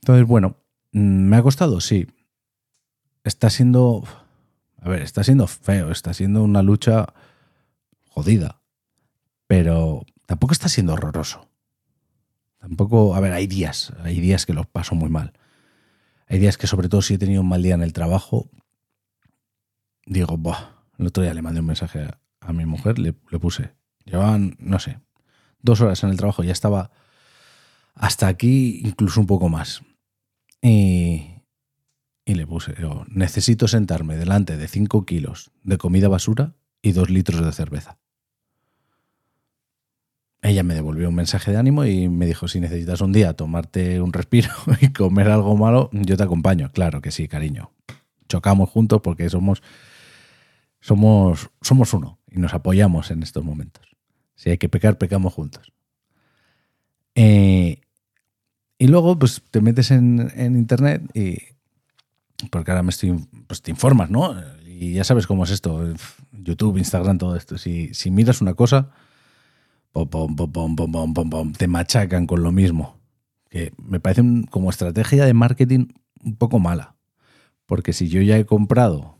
Entonces, 0.00 0.26
bueno, 0.26 0.56
mm, 0.92 1.28
¿me 1.28 1.36
ha 1.36 1.42
costado? 1.42 1.80
Sí. 1.80 2.06
Está 3.24 3.50
siendo. 3.50 4.04
A 4.80 4.88
ver, 4.88 5.02
está 5.02 5.24
siendo 5.24 5.46
feo, 5.46 5.90
está 5.90 6.12
siendo 6.12 6.42
una 6.42 6.62
lucha 6.62 7.06
jodida. 8.10 8.60
Pero 9.46 10.04
tampoco 10.26 10.52
está 10.52 10.68
siendo 10.68 10.94
horroroso. 10.94 11.48
Tampoco, 12.58 13.14
a 13.14 13.20
ver, 13.20 13.32
hay 13.32 13.46
días, 13.46 13.92
hay 14.02 14.20
días 14.20 14.46
que 14.46 14.54
los 14.54 14.66
paso 14.66 14.94
muy 14.94 15.10
mal. 15.10 15.34
Hay 16.26 16.38
días 16.38 16.56
que 16.56 16.66
sobre 16.66 16.88
todo 16.88 17.02
si 17.02 17.14
he 17.14 17.18
tenido 17.18 17.42
un 17.42 17.48
mal 17.48 17.62
día 17.62 17.74
en 17.74 17.82
el 17.82 17.92
trabajo, 17.92 18.48
digo, 20.06 20.36
Buah. 20.36 20.70
el 20.98 21.06
otro 21.06 21.22
día 21.22 21.34
le 21.34 21.42
mandé 21.42 21.60
un 21.60 21.66
mensaje 21.66 22.08
a, 22.40 22.52
mi 22.52 22.64
mujer, 22.64 22.98
le, 22.98 23.12
puse, 23.12 23.74
llevaban, 24.04 24.56
no 24.58 24.78
sé, 24.78 25.00
dos 25.60 25.80
horas 25.80 26.02
en 26.04 26.10
el 26.10 26.16
trabajo, 26.16 26.42
ya 26.42 26.52
estaba 26.52 26.90
hasta 27.94 28.28
aquí, 28.28 28.80
incluso 28.84 29.20
un 29.20 29.26
poco 29.26 29.48
más. 29.48 29.82
Y, 30.62 31.42
y 32.24 32.34
le 32.34 32.46
puse, 32.46 32.72
digo, 32.72 33.04
necesito 33.08 33.68
sentarme 33.68 34.16
delante 34.16 34.56
de 34.56 34.68
5 34.68 35.04
kilos 35.04 35.50
de 35.62 35.76
comida 35.76 36.08
basura 36.08 36.54
y 36.80 36.92
dos 36.92 37.10
litros 37.10 37.44
de 37.44 37.52
cerveza. 37.52 37.98
Ella 40.44 40.62
me 40.62 40.74
devolvió 40.74 41.08
un 41.08 41.14
mensaje 41.14 41.52
de 41.52 41.56
ánimo 41.56 41.86
y 41.86 42.10
me 42.10 42.26
dijo, 42.26 42.48
si 42.48 42.60
necesitas 42.60 43.00
un 43.00 43.12
día 43.12 43.32
tomarte 43.32 44.02
un 44.02 44.12
respiro 44.12 44.50
y 44.82 44.92
comer 44.92 45.30
algo 45.30 45.56
malo, 45.56 45.88
yo 45.92 46.18
te 46.18 46.22
acompaño. 46.22 46.70
Claro 46.70 47.00
que 47.00 47.10
sí, 47.10 47.28
cariño. 47.28 47.72
Chocamos 48.28 48.68
juntos 48.68 49.00
porque 49.02 49.30
somos, 49.30 49.62
somos, 50.80 51.48
somos 51.62 51.94
uno 51.94 52.18
y 52.30 52.40
nos 52.40 52.52
apoyamos 52.52 53.10
en 53.10 53.22
estos 53.22 53.42
momentos. 53.42 53.96
Si 54.34 54.50
hay 54.50 54.58
que 54.58 54.68
pecar, 54.68 54.98
pecamos 54.98 55.32
juntos. 55.32 55.72
Eh, 57.14 57.80
y 58.76 58.86
luego, 58.88 59.18
pues 59.18 59.40
te 59.50 59.62
metes 59.62 59.90
en, 59.92 60.30
internet 60.36 61.02
y. 61.14 61.38
Porque 62.50 62.70
ahora 62.70 62.82
me 62.82 62.90
estoy. 62.90 63.18
Pues 63.46 63.62
te 63.62 63.70
informas, 63.70 64.10
¿no? 64.10 64.36
Y 64.66 64.92
ya 64.92 65.04
sabes 65.04 65.26
cómo 65.26 65.44
es 65.44 65.50
esto: 65.52 65.94
YouTube, 66.32 66.76
Instagram, 66.76 67.16
todo 67.16 67.34
esto. 67.34 67.56
Si, 67.56 67.94
si 67.94 68.10
miras 68.10 68.42
una 68.42 68.52
cosa 68.52 68.90
te 71.56 71.68
machacan 71.68 72.26
con 72.26 72.42
lo 72.42 72.52
mismo. 72.52 73.00
Que 73.48 73.72
me 73.78 74.00
parece 74.00 74.22
como 74.50 74.70
estrategia 74.70 75.24
de 75.24 75.34
marketing 75.34 75.88
un 76.22 76.36
poco 76.36 76.58
mala. 76.58 76.96
Porque 77.66 77.92
si 77.92 78.08
yo 78.08 78.20
ya 78.20 78.36
he 78.36 78.44
comprado 78.44 79.18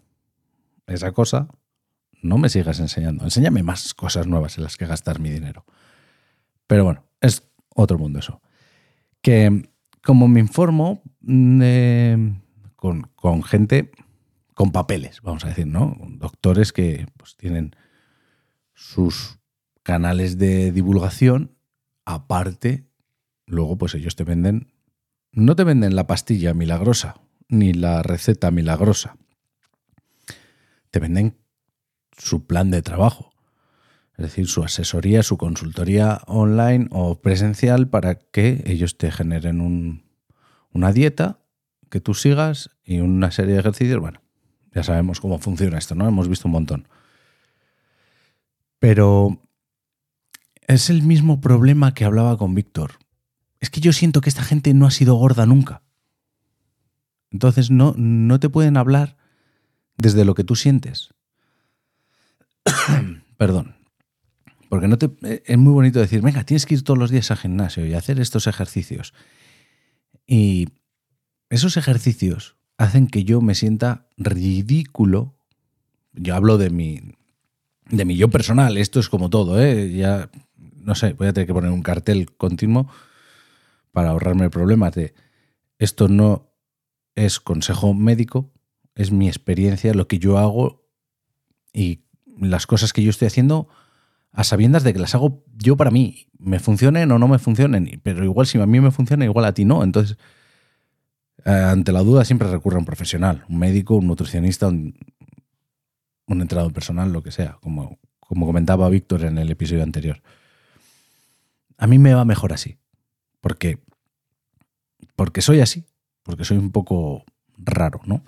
esa 0.87 1.13
cosa, 1.13 1.49
no 2.23 2.39
me 2.39 2.49
sigas 2.49 2.81
enseñando. 2.81 3.25
Enséñame 3.25 3.63
más 3.63 3.95
cosas 3.95 4.27
nuevas 4.27 4.59
en 4.59 4.65
las 4.65 4.77
que 4.77 4.87
gastar 4.87 5.21
mi 5.21 5.31
dinero. 5.31 5.65
Pero 6.67 6.85
bueno, 6.85 7.05
es 7.21 7.49
otro 7.75 7.99
mundo 7.99 8.19
eso. 8.19 8.41
Que 9.21 9.71
como 10.03 10.29
me 10.29 10.41
informo 10.41 11.03
mm, 11.21 11.63
con, 12.77 13.11
con, 13.15 13.43
gente 13.43 13.91
con 14.55 14.73
papeles, 14.73 15.21
vamos 15.23 15.45
a 15.45 15.49
decir, 15.49 15.67
¿no? 15.67 15.97
Doctores 16.09 16.73
que 16.73 17.07
pues, 17.17 17.37
tienen 17.37 17.75
sus 18.75 19.39
canales 19.85 20.39
de 20.39 20.73
divulgación, 20.73 21.57
aparte, 22.05 22.89
luego 23.47 23.79
pues 23.79 23.95
ellos 23.95 24.17
te 24.17 24.25
venden, 24.25 24.73
no 25.31 25.55
te 25.55 25.63
venden 25.63 25.95
la 25.95 26.09
pastilla 26.09 26.55
milagrosa, 26.55 27.21
ni 27.49 27.73
la 27.73 28.03
receta 28.03 28.51
milagrosa, 28.51 29.17
te 30.91 30.99
venden 30.99 31.37
su 32.17 32.47
plan 32.47 32.71
de 32.71 32.83
trabajo, 32.83 33.31
es 34.17 34.25
decir, 34.25 34.49
su 34.49 34.65
asesoría, 34.65 35.23
su 35.23 35.37
consultoría 35.37 36.23
online 36.27 36.89
o 36.91 37.21
presencial 37.21 37.89
para 37.89 38.15
que 38.15 38.63
ellos 38.67 38.97
te 38.97 39.11
generen 39.11 40.05
una 40.73 40.93
dieta 40.93 41.41
que 41.91 42.01
tú 42.01 42.15
sigas 42.15 42.71
y 42.85 43.01
una 43.01 43.31
serie 43.33 43.55
de 43.55 43.61
ejercicios. 43.61 44.01
Bueno, 44.01 44.23
ya 44.73 44.83
sabemos 44.83 45.21
cómo 45.21 45.39
funciona 45.39 45.79
esto, 45.79 45.95
¿no? 45.95 46.09
Hemos 46.09 46.29
visto 46.29 46.49
un 46.49 46.53
montón. 46.53 46.89
Pero 48.79 49.44
es 50.67 50.91
el 50.91 51.03
mismo 51.03 51.41
problema 51.41 51.95
que 51.95 52.05
hablaba 52.05 52.37
con 52.37 52.55
Víctor. 52.55 52.99
Es 53.61 53.71
que 53.71 53.81
yo 53.81 53.93
siento 53.93 54.21
que 54.21 54.29
esta 54.29 54.43
gente 54.43 54.75
no 54.75 54.87
ha 54.87 54.91
sido 54.91 55.15
gorda 55.15 55.47
nunca. 55.47 55.83
Entonces 57.31 57.71
no, 57.71 57.95
no 57.97 58.39
te 58.41 58.49
pueden 58.49 58.77
hablar 58.77 59.17
desde 59.97 60.25
lo 60.25 60.35
que 60.35 60.45
tú 60.45 60.55
sientes. 60.57 61.11
Perdón. 63.37 63.77
Porque 64.69 64.89
no 64.89 64.99
te, 64.99 65.11
es 65.45 65.59
muy 65.59 65.73
bonito 65.73 66.01
decir, 66.01 66.21
venga, 66.21 66.45
tienes 66.45 66.67
que 66.67 66.75
ir 66.75 66.83
todos 66.83 66.99
los 66.99 67.11
días 67.11 67.31
al 67.31 67.37
gimnasio 67.37 67.87
y 67.87 67.95
hacer 67.95 68.19
estos 68.19 68.47
ejercicios. 68.47 69.15
Y 70.27 70.69
esos 71.51 71.77
ejercicios 71.77 72.57
hacen 72.77 73.07
que 73.07 73.25
yo 73.25 73.41
me 73.41 73.55
sienta 73.55 74.09
ridículo. 74.17 75.37
Yo 76.13 76.35
hablo 76.35 76.59
de 76.59 76.71
mi, 76.71 77.01
de 77.89 78.05
mi 78.05 78.17
yo 78.17 78.31
personal, 78.31 78.77
esto 78.77 79.01
es 79.01 79.09
como 79.09 79.31
todo, 79.31 79.63
¿eh? 79.63 79.93
Ya 79.93 80.31
no 80.85 80.95
sé, 80.95 81.15
voy 81.15 81.29
a 81.29 81.33
tener 81.33 81.47
que 81.47 81.55
poner 81.55 81.71
un 81.71 81.83
cartel 81.83 82.33
continuo 82.37 82.89
para 83.93 84.11
ahorrarme 84.11 84.51
problemas 84.51 84.95
de 84.95 85.15
esto 85.79 86.09
no 86.09 86.53
es 87.15 87.41
consejo 87.41 87.95
médico, 87.95 88.53
es 88.95 89.11
mi 89.11 89.29
experiencia, 89.29 89.95
lo 89.95 90.09
que 90.09 90.19
yo 90.19 90.39
hago 90.39 90.89
y 91.73 92.05
las 92.39 92.67
cosas 92.67 92.93
que 92.93 93.03
yo 93.03 93.11
estoy 93.11 93.27
haciendo 93.27 93.69
a 94.31 94.45
sabiendas 94.45 94.83
de 94.83 94.93
que 94.93 94.99
las 94.99 95.15
hago 95.15 95.45
yo 95.57 95.77
para 95.77 95.91
mí, 95.91 96.29
me 96.39 96.59
funcionen 96.59 97.11
o 97.13 97.19
no 97.19 97.29
me 97.29 97.39
funcionen, 97.39 98.01
pero 98.03 98.25
igual 98.25 98.47
si 98.47 98.61
a 98.61 98.67
mí 98.67 98.81
me 98.81 98.91
funciona, 98.91 99.25
igual 99.25 99.45
a 99.45 99.55
ti 99.55 99.65
no. 99.65 99.85
Entonces, 99.85 100.19
eh, 101.45 101.51
ante 101.51 101.93
la 101.93 102.01
duda 102.01 102.25
siempre 102.25 102.51
recurre 102.51 102.77
a 102.77 102.81
un 102.81 102.85
profesional, 102.85 103.45
un 103.49 103.59
médico, 103.59 103.95
un 103.95 104.09
nutricionista, 104.09 104.67
un, 104.67 104.97
un 106.27 106.41
entrenador 106.41 106.73
personal, 106.73 107.13
lo 107.13 107.23
que 107.23 107.31
sea, 107.31 107.59
como, 107.61 107.99
como 108.19 108.47
comentaba 108.47 108.89
Víctor 108.89 109.25
en 109.25 109.39
el 109.39 109.51
episodio 109.51 109.85
anterior. 109.85 110.21
A 111.79 111.87
mí 111.87 111.99
me 111.99 112.15
va 112.15 112.25
mejor 112.25 112.53
así. 112.53 112.79
Porque, 113.41 113.79
porque 115.17 115.43
soy 115.43 115.61
así. 115.61 115.85
Porque 116.23 116.45
soy 116.45 116.57
un 116.57 116.73
poco 116.73 117.25
raro, 117.57 118.01
¿no? 118.05 118.25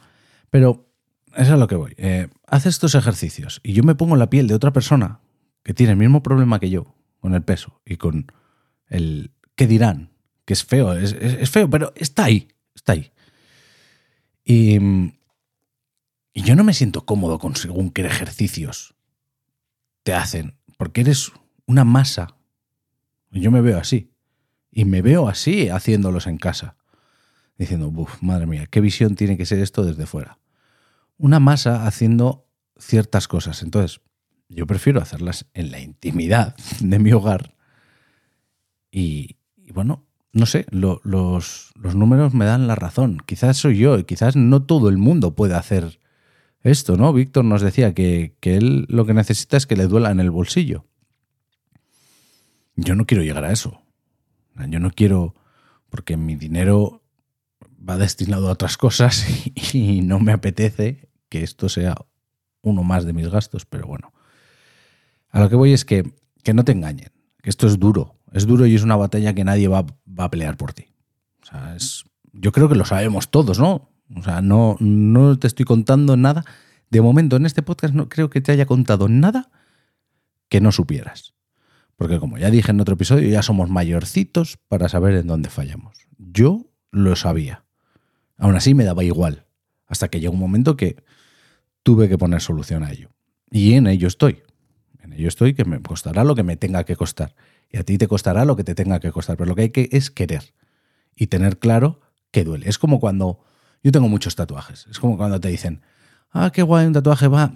Pero 0.51 0.87
es 1.35 1.51
a 1.51 1.57
lo 1.57 1.67
que 1.67 1.77
voy. 1.77 1.95
Eh, 1.97 2.29
haz 2.47 2.67
estos 2.67 2.95
ejercicios 2.95 3.61
y 3.63 3.73
yo 3.73 3.83
me 3.83 3.95
pongo 3.95 4.15
en 4.15 4.21
la 4.21 4.31
piel 4.31 4.49
de 4.49 4.55
otra 4.55 4.73
persona 4.73 5.21
que 5.63 5.75
tiene 5.75 5.93
el 5.93 5.99
mismo 5.99 6.23
problema 6.23 6.61
que 6.61 6.71
yo 6.71 6.95
con 7.21 7.35
el 7.35 7.43
peso 7.43 7.81
y 7.85 7.97
con 7.97 8.33
el 8.89 9.33
qué 9.55 9.67
dirán, 9.67 10.13
que 10.45 10.53
es 10.53 10.65
feo, 10.65 10.93
es, 10.93 11.13
es 11.13 11.51
feo, 11.51 11.69
pero 11.69 11.93
está 11.97 12.25
ahí, 12.25 12.49
está 12.75 12.93
ahí. 12.93 13.13
Y, 14.45 14.79
y 16.33 16.43
yo 16.43 16.55
no 16.55 16.63
me 16.63 16.75
siento 16.75 17.05
cómodo 17.05 17.39
con 17.39 17.57
según 17.57 17.91
qué 17.91 18.03
ejercicios 18.03 18.95
te 20.05 20.15
hacen, 20.15 20.59
porque 20.79 21.01
eres 21.01 21.33
una 21.67 21.85
masa 21.85 22.36
yo 23.41 23.51
me 23.51 23.61
veo 23.61 23.79
así. 23.79 24.11
Y 24.71 24.85
me 24.85 25.03
veo 25.03 25.29
así 25.29 25.69
haciéndolos 25.69 26.27
en 26.27 26.39
casa. 26.39 26.77
diciendo, 27.59 27.91
Buf, 27.91 28.23
madre 28.23 28.47
mía, 28.47 28.67
qué 28.67 28.81
visión 28.81 29.15
tiene 29.15 29.37
que 29.37 29.47
ser 29.47 29.61
esto 29.61 29.85
desde 29.85 30.07
fuera. 30.07 30.39
Una 31.17 31.41
masa 31.41 31.87
haciendo 31.87 32.47
ciertas 32.79 33.29
cosas. 33.29 33.63
Entonces, 33.63 34.01
yo 34.49 34.67
prefiero 34.67 35.01
hacerlas 35.01 35.47
en 35.55 35.71
la 35.71 35.81
intimidad 35.81 36.55
de 36.81 36.99
mi 36.99 37.13
hogar. 37.13 37.55
Y, 38.91 39.37
bueno, 39.73 40.05
no 40.33 40.47
sé, 40.47 40.67
los, 40.71 41.01
los, 41.05 41.95
números 41.95 42.35
me 42.35 42.45
dan 42.45 42.67
la 42.67 42.75
razón. 42.75 43.23
Quizás 43.25 43.57
soy 43.57 43.79
yo 43.79 43.99
y 43.99 44.05
quizás 44.05 44.37
no 44.37 44.63
todo 44.63 44.89
el 44.89 44.99
mundo 44.99 45.35
puede 45.35 45.55
hacer 45.55 46.01
esto, 46.63 46.97
¿no? 46.97 47.13
Víctor 47.13 47.45
nos 47.45 47.63
decía 47.63 47.95
que, 47.95 48.37
que 48.41 48.57
él 48.57 48.87
lo 48.89 49.07
que 49.07 49.15
necesita 49.15 49.57
es 49.57 49.67
que 49.67 49.77
le 49.77 49.87
duela 49.87 50.11
en 50.11 50.21
el 50.21 50.31
bolsillo. 50.31 50.85
Yo 52.77 52.95
no 52.95 53.07
quiero 53.07 53.25
llegar 53.25 53.45
a 53.45 53.53
eso. 53.53 53.83
Yo 54.69 54.81
no 54.81 54.91
quiero, 54.91 55.35
porque 55.91 56.17
mi 56.17 56.37
dinero 56.37 57.03
va 57.89 57.97
destinado 57.97 58.49
a 58.49 58.53
otras 58.53 58.77
cosas 58.77 59.27
y 59.75 60.03
no 60.03 60.19
me 60.19 60.33
apetece 60.33 61.09
que 61.29 61.43
esto 61.43 61.69
sea 61.69 61.97
uno 62.63 62.83
más 62.83 63.05
de 63.05 63.13
mis 63.13 63.29
gastos, 63.29 63.67
pero 63.67 63.87
bueno. 63.87 64.13
A 65.31 65.41
lo 65.41 65.49
que 65.49 65.57
voy 65.57 65.73
es 65.73 65.85
que, 65.85 66.15
que 66.43 66.55
no 66.55 66.65
te 66.65 66.73
engañen, 66.73 67.13
que 67.43 67.51
esto 67.51 67.67
es 67.67 67.79
duro, 67.79 68.17
es 68.33 68.47
duro 68.47 68.67
y 68.67 68.75
es 68.75 68.83
una 68.83 68.97
batalla 68.97 69.35
que 69.35 69.45
nadie 69.45 69.69
va, 69.69 69.85
a 70.19 70.31
pelear 70.31 70.57
por 70.57 70.73
ti. 70.73 70.95
O 71.43 71.47
sea, 71.47 71.77
es, 71.77 72.05
yo 72.33 72.53
creo 72.53 72.69
que 72.69 72.75
lo 72.75 72.85
sabemos 72.85 73.31
todos, 73.31 73.59
¿no? 73.59 73.91
O 74.15 74.23
sea, 74.23 74.41
no, 74.41 74.77
no 74.81 75.39
te 75.39 75.47
estoy 75.47 75.65
contando 75.65 76.17
nada. 76.17 76.45
De 76.91 77.01
momento 77.01 77.37
en 77.37 77.47
este 77.47 77.63
podcast 77.63 77.95
no 77.95 78.09
creo 78.09 78.31
que 78.31 78.41
te 78.41 78.53
haya 78.53 78.67
contado 78.67 79.09
nada 79.09 79.51
que 80.49 80.61
no 80.61 80.73
supieras. 80.73 81.36
Porque 81.97 82.21
como 82.21 82.39
ya 82.39 82.51
dije 82.51 82.71
en 82.71 82.81
otro 82.81 82.95
episodio, 82.95 83.29
ya 83.29 83.43
somos 83.43 83.71
mayorcitos 83.71 84.59
para 84.69 84.89
saber 84.89 85.15
en 85.15 85.27
dónde 85.27 85.49
fallamos. 85.49 85.97
Yo 86.19 86.67
lo 86.91 87.17
sabía. 87.17 87.65
Aún 88.37 88.55
así 88.55 88.75
me 88.75 88.85
daba 88.85 89.03
igual. 89.03 89.47
Hasta 89.87 90.09
que 90.09 90.21
llegó 90.21 90.35
un 90.35 90.41
momento 90.41 90.77
que 90.77 91.03
tuve 91.83 92.09
que 92.09 92.19
poner 92.19 92.41
solución 92.41 92.83
a 92.83 92.93
ello. 92.93 93.11
Y 93.51 93.75
en 93.75 93.87
ello 93.87 94.09
estoy. 94.09 94.43
En 95.03 95.13
ello 95.13 95.29
estoy 95.29 95.55
que 95.55 95.65
me 95.65 95.81
costará 95.81 96.25
lo 96.25 96.35
que 96.35 96.43
me 96.43 96.57
tenga 96.57 96.85
que 96.85 96.97
costar. 96.97 97.35
Y 97.71 97.79
a 97.79 97.85
ti 97.85 97.97
te 97.97 98.09
costará 98.09 98.45
lo 98.45 98.57
que 98.57 98.65
te 98.65 98.75
tenga 98.75 99.01
que 99.01 99.11
costar. 99.11 99.37
Pero 99.37 99.49
lo 99.49 99.55
que 99.55 99.63
hay 99.63 99.71
que 99.71 99.89
es 99.93 100.11
querer. 100.11 100.53
Y 101.15 101.29
tener 101.29 101.59
claro 101.59 102.01
que 102.31 102.45
duele. 102.45 102.69
Es 102.69 102.79
como 102.79 103.01
cuando... 103.01 103.41
Yo 103.83 103.93
tengo 103.93 104.09
muchos 104.09 104.35
tatuajes. 104.35 104.87
Es 104.91 104.99
como 104.99 105.17
cuando 105.17 105.41
te 105.41 105.49
dicen, 105.49 105.81
ah, 106.31 106.51
qué 106.53 106.63
guay 106.63 106.87
un 106.87 106.93
tatuaje, 106.93 107.29
va. 107.29 107.55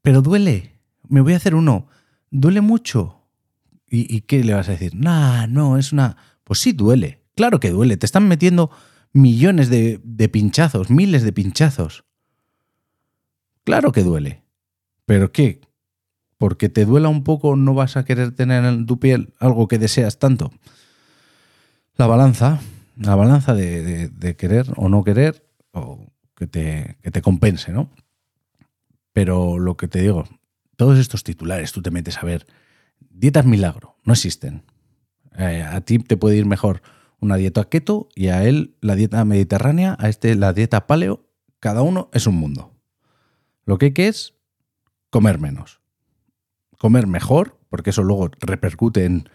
Pero 0.00 0.22
duele. 0.22 0.80
Me 1.08 1.20
voy 1.20 1.34
a 1.34 1.36
hacer 1.36 1.54
uno. 1.54 1.88
Duele 2.30 2.62
mucho. 2.62 3.25
¿Y, 3.88 4.22
qué 4.22 4.42
le 4.42 4.54
vas 4.54 4.68
a 4.68 4.72
decir? 4.72 4.94
Nah, 4.94 5.46
no, 5.46 5.78
es 5.78 5.92
una... 5.92 6.16
Pues 6.42 6.58
sí 6.58 6.72
duele, 6.72 7.22
claro 7.36 7.60
que 7.60 7.70
duele. 7.70 7.96
Te 7.96 8.06
están 8.06 8.26
metiendo 8.26 8.70
millones 9.12 9.70
de, 9.70 10.00
de 10.02 10.28
pinchazos, 10.28 10.90
miles 10.90 11.22
de 11.22 11.32
pinchazos. 11.32 12.04
Claro 13.64 13.92
que 13.92 14.02
duele. 14.02 14.42
¿Pero 15.04 15.30
qué? 15.32 15.60
¿Porque 16.38 16.68
te 16.68 16.84
duela 16.84 17.08
un 17.08 17.24
poco 17.24 17.56
no 17.56 17.74
vas 17.74 17.96
a 17.96 18.04
querer 18.04 18.32
tener 18.32 18.64
en 18.64 18.86
tu 18.86 18.98
piel 18.98 19.32
algo 19.38 19.68
que 19.68 19.78
deseas 19.78 20.18
tanto? 20.18 20.52
La 21.96 22.06
balanza, 22.06 22.60
la 22.96 23.14
balanza 23.14 23.54
de, 23.54 24.08
de 24.08 24.36
querer 24.36 24.66
o 24.76 24.88
no 24.88 25.04
querer, 25.04 25.46
o 25.70 26.12
que 26.36 26.46
te, 26.46 26.98
que 27.02 27.10
te 27.10 27.22
compense, 27.22 27.72
¿no? 27.72 27.90
Pero 29.12 29.58
lo 29.58 29.76
que 29.76 29.88
te 29.88 30.02
digo, 30.02 30.24
todos 30.76 30.98
estos 30.98 31.24
titulares, 31.24 31.72
tú 31.72 31.82
te 31.82 31.90
metes 31.90 32.18
a 32.18 32.26
ver 32.26 32.46
Dietas 33.10 33.46
milagro, 33.46 33.96
no 34.04 34.12
existen. 34.12 34.62
Eh, 35.38 35.62
a 35.62 35.80
ti 35.80 35.98
te 35.98 36.16
puede 36.16 36.36
ir 36.36 36.46
mejor 36.46 36.82
una 37.20 37.36
dieta 37.36 37.68
keto 37.68 38.08
y 38.14 38.28
a 38.28 38.44
él 38.44 38.76
la 38.80 38.94
dieta 38.94 39.24
mediterránea, 39.24 39.96
a 39.98 40.08
este 40.08 40.34
la 40.34 40.52
dieta 40.52 40.86
paleo, 40.86 41.26
cada 41.60 41.82
uno 41.82 42.10
es 42.12 42.26
un 42.26 42.36
mundo. 42.36 42.74
Lo 43.64 43.78
que 43.78 43.86
hay 43.86 43.92
que 43.92 44.08
es 44.08 44.34
comer 45.10 45.38
menos. 45.38 45.80
Comer 46.78 47.06
mejor, 47.06 47.58
porque 47.68 47.90
eso 47.90 48.02
luego 48.02 48.30
repercute 48.40 49.04
en, 49.04 49.28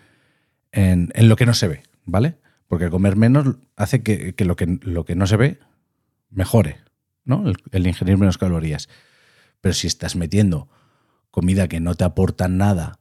en, 0.71 1.11
lo 1.27 1.35
que 1.35 1.45
no 1.45 1.53
se 1.53 1.67
ve, 1.67 1.83
¿vale? 2.05 2.37
Porque 2.67 2.89
comer 2.89 3.15
menos 3.15 3.57
hace 3.75 4.03
que, 4.03 4.33
lo, 4.45 4.55
que 4.55 4.79
lo, 4.81 5.05
que, 5.05 5.15
no 5.15 5.27
se 5.27 5.37
ve 5.37 5.59
mejore, 6.29 6.77
¿no? 7.25 7.47
El, 7.47 7.57
el 7.71 7.87
ingerir 7.87 8.17
menos 8.17 8.37
calorías. 8.37 8.89
Pero 9.59 9.73
si 9.73 9.87
estás 9.87 10.15
metiendo 10.15 10.69
comida 11.31 11.67
que 11.67 11.79
no 11.79 11.95
te 11.95 12.03
aporta 12.03 12.47
nada 12.47 13.00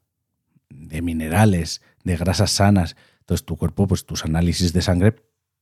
de 0.91 1.03
minerales, 1.03 1.81
de 2.05 2.17
grasas 2.17 2.51
sanas, 2.51 2.97
entonces 3.21 3.47
tu 3.47 3.57
cuerpo, 3.57 3.87
pues 3.87 4.05
tus 4.05 4.25
análisis 4.25 4.73
de 4.73 4.83
sangre 4.83 5.15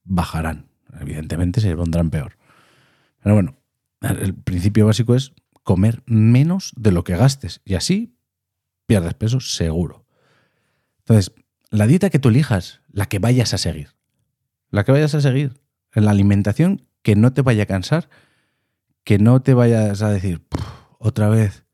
bajarán. 0.05 0.71
Evidentemente 1.01 1.61
se 1.61 1.77
pondrán 1.77 2.11
peor. 2.11 2.39
Pero 3.23 3.35
bueno, 3.35 3.57
el 4.01 4.35
principio 4.35 4.87
básico 4.87 5.15
es 5.15 5.33
comer 5.63 6.03
menos 6.07 6.73
de 6.77 6.93
lo 6.93 7.05
que 7.05 7.17
gastes 7.17 7.61
y 7.65 7.75
así 7.75 8.17
pierdes 8.87 9.15
peso 9.15 9.41
seguro. 9.41 10.07
Entonces, 11.01 11.35
la 11.71 11.87
dieta 11.87 12.09
que 12.09 12.19
tú 12.19 12.31
elijas, 12.31 12.81
la 12.91 13.07
que 13.07 13.19
vayas 13.19 13.53
a 13.53 13.59
seguir, 13.59 13.91
la 14.71 14.85
que 14.85 14.93
vayas 14.93 15.15
a 15.15 15.21
seguir, 15.21 15.61
la 15.93 16.11
alimentación 16.11 16.87
que 17.03 17.17
no 17.17 17.35
te 17.35 17.43
vaya 17.43 17.65
a 17.65 17.67
cansar, 17.67 18.09
que 19.05 19.19
no 19.19 19.43
te 19.43 19.53
vayas 19.53 20.01
a 20.01 20.11
decir 20.11 20.43
otra 20.99 21.29
vez 21.29 21.65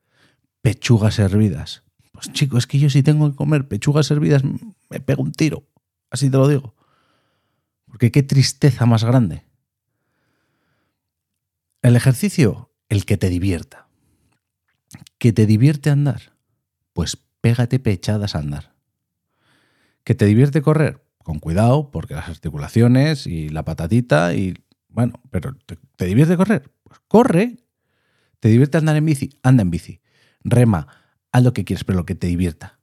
pechugas 0.61 1.21
hervidas, 1.21 1.84
pues 2.15 2.33
chico, 2.33 2.57
es 2.57 2.69
que 2.69 2.79
yo 2.79 2.89
si 2.89 3.03
tengo 3.03 3.29
que 3.29 3.37
comer 3.37 3.67
pechugas 3.67 4.09
hervidas 4.13 4.45
me 4.89 5.01
pego 5.01 5.25
un 5.25 5.33
tiro. 5.33 5.65
Así 6.11 6.31
te 6.31 6.37
lo 6.37 6.47
digo. 6.47 6.77
Porque 7.87 8.13
qué 8.13 8.23
tristeza 8.23 8.87
más 8.87 9.03
grande. 9.03 9.43
El 11.83 11.97
ejercicio, 11.97 12.71
el 12.89 13.05
que 13.05 13.17
te 13.17 13.29
divierta. 13.29 13.89
¿Que 15.19 15.33
te 15.33 15.45
divierte 15.45 15.91
andar? 15.91 16.37
Pues 16.93 17.19
pégate 17.41 17.81
pechadas 17.81 18.37
a 18.37 18.39
andar. 18.39 18.75
¿Que 20.05 20.15
te 20.15 20.25
divierte 20.25 20.63
correr? 20.63 21.05
Con 21.19 21.41
cuidado, 21.41 21.91
porque 21.91 22.15
las 22.15 22.29
articulaciones 22.29 23.27
y 23.27 23.49
la 23.49 23.65
patatita 23.65 24.35
y... 24.35 24.55
Bueno, 24.89 25.21
pero 25.31 25.57
¿te, 25.67 25.79
te 25.97 26.05
divierte 26.05 26.37
correr? 26.37 26.71
Pues 26.85 27.01
corre. 27.09 27.57
¿Te 28.39 28.51
divierte 28.51 28.79
andar 28.79 28.95
en 28.95 29.05
bici? 29.05 29.31
Anda 29.43 29.63
en 29.63 29.71
bici. 29.71 30.01
Rema 30.45 31.04
haz 31.35 31.43
lo 31.43 31.53
que 31.53 31.65
quieres, 31.65 31.83
pero 31.83 31.99
lo 31.99 32.07
que 32.07 32.15
te 32.15 32.29
divierta. 32.29 32.79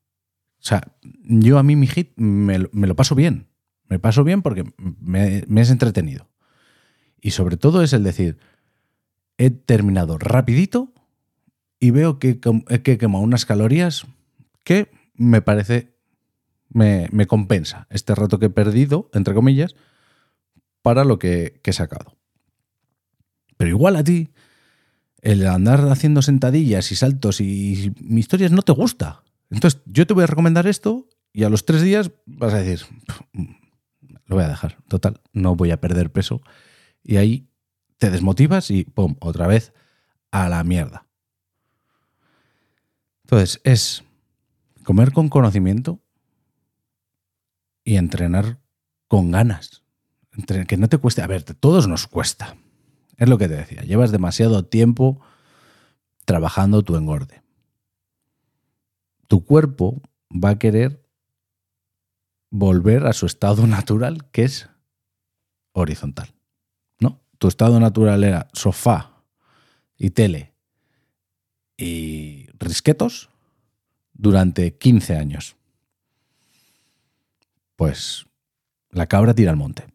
O 0.59 0.63
sea, 0.63 0.93
yo 1.23 1.57
a 1.57 1.63
mí 1.63 1.77
mi 1.77 1.87
hit 1.87 2.11
me, 2.17 2.59
lo 2.59 2.95
paso 2.97 3.15
bien. 3.15 3.47
Me 3.87 3.97
paso 3.97 4.25
bien 4.25 4.41
porque 4.41 4.65
me, 4.77 5.45
es 5.55 5.69
entretenido. 5.69 6.29
Y 7.21 7.31
sobre 7.31 7.55
todo 7.55 7.81
es 7.81 7.93
el 7.93 8.03
decir, 8.03 8.39
he 9.37 9.51
terminado 9.51 10.17
rapidito 10.17 10.93
y 11.79 11.91
veo 11.91 12.19
que, 12.19 12.41
que 12.41 12.91
he 12.91 12.97
quemado 12.97 13.23
unas 13.23 13.45
calorías 13.45 14.05
que 14.65 14.91
me 15.13 15.41
parece, 15.41 15.95
me, 16.67 17.07
compensa 17.27 17.87
este 17.89 18.15
rato 18.15 18.37
que 18.37 18.47
he 18.47 18.49
perdido, 18.49 19.09
entre 19.13 19.33
comillas, 19.33 19.75
para 20.81 21.05
lo 21.05 21.19
que 21.19 21.61
he 21.63 21.71
sacado. 21.71 22.17
Pero 23.55 23.69
igual 23.69 23.95
a 23.95 24.03
ti 24.03 24.31
el 25.21 25.45
andar 25.47 25.87
haciendo 25.89 26.21
sentadillas 26.21 26.91
y 26.91 26.95
saltos 26.95 27.41
y 27.41 27.93
historias 28.09 28.51
no 28.51 28.61
te 28.61 28.71
gusta. 28.71 29.23
Entonces 29.49 29.81
yo 29.85 30.07
te 30.07 30.13
voy 30.13 30.23
a 30.23 30.27
recomendar 30.27 30.67
esto 30.67 31.07
y 31.33 31.43
a 31.43 31.49
los 31.49 31.65
tres 31.65 31.81
días 31.81 32.11
vas 32.25 32.53
a 32.53 32.57
decir, 32.57 32.85
lo 34.25 34.35
voy 34.35 34.43
a 34.43 34.49
dejar, 34.49 34.77
total, 34.87 35.21
no 35.33 35.55
voy 35.55 35.71
a 35.71 35.79
perder 35.79 36.11
peso. 36.11 36.41
Y 37.03 37.17
ahí 37.17 37.47
te 37.97 38.09
desmotivas 38.09 38.71
y 38.71 38.83
¡pum! 38.83 39.15
Otra 39.19 39.47
vez 39.47 39.73
a 40.31 40.49
la 40.49 40.63
mierda. 40.63 41.05
Entonces 43.23 43.61
es 43.63 44.03
comer 44.83 45.11
con 45.13 45.29
conocimiento 45.29 45.99
y 47.83 47.97
entrenar 47.97 48.59
con 49.07 49.31
ganas. 49.31 49.83
Que 50.67 50.77
no 50.77 50.89
te 50.89 50.97
cueste. 50.97 51.21
A 51.21 51.27
ver, 51.27 51.43
todos 51.43 51.87
nos 51.87 52.07
cuesta. 52.07 52.55
Es 53.21 53.29
lo 53.29 53.37
que 53.37 53.47
te 53.47 53.55
decía, 53.55 53.83
llevas 53.83 54.11
demasiado 54.11 54.65
tiempo 54.65 55.21
trabajando 56.25 56.81
tu 56.81 56.95
engorde. 56.95 57.43
Tu 59.27 59.45
cuerpo 59.45 60.01
va 60.31 60.49
a 60.49 60.57
querer 60.57 61.07
volver 62.49 63.05
a 63.05 63.13
su 63.13 63.27
estado 63.27 63.67
natural, 63.67 64.31
que 64.31 64.45
es 64.45 64.69
horizontal. 65.73 66.33
¿No? 66.99 67.21
Tu 67.37 67.47
estado 67.47 67.79
natural 67.79 68.23
era 68.23 68.47
sofá 68.53 69.23
y 69.97 70.09
tele 70.09 70.55
y 71.77 72.47
risquetos 72.57 73.29
durante 74.13 74.79
15 74.79 75.15
años. 75.15 75.57
Pues 77.75 78.25
la 78.89 79.05
cabra 79.05 79.35
tira 79.35 79.51
al 79.51 79.57
monte. 79.57 79.85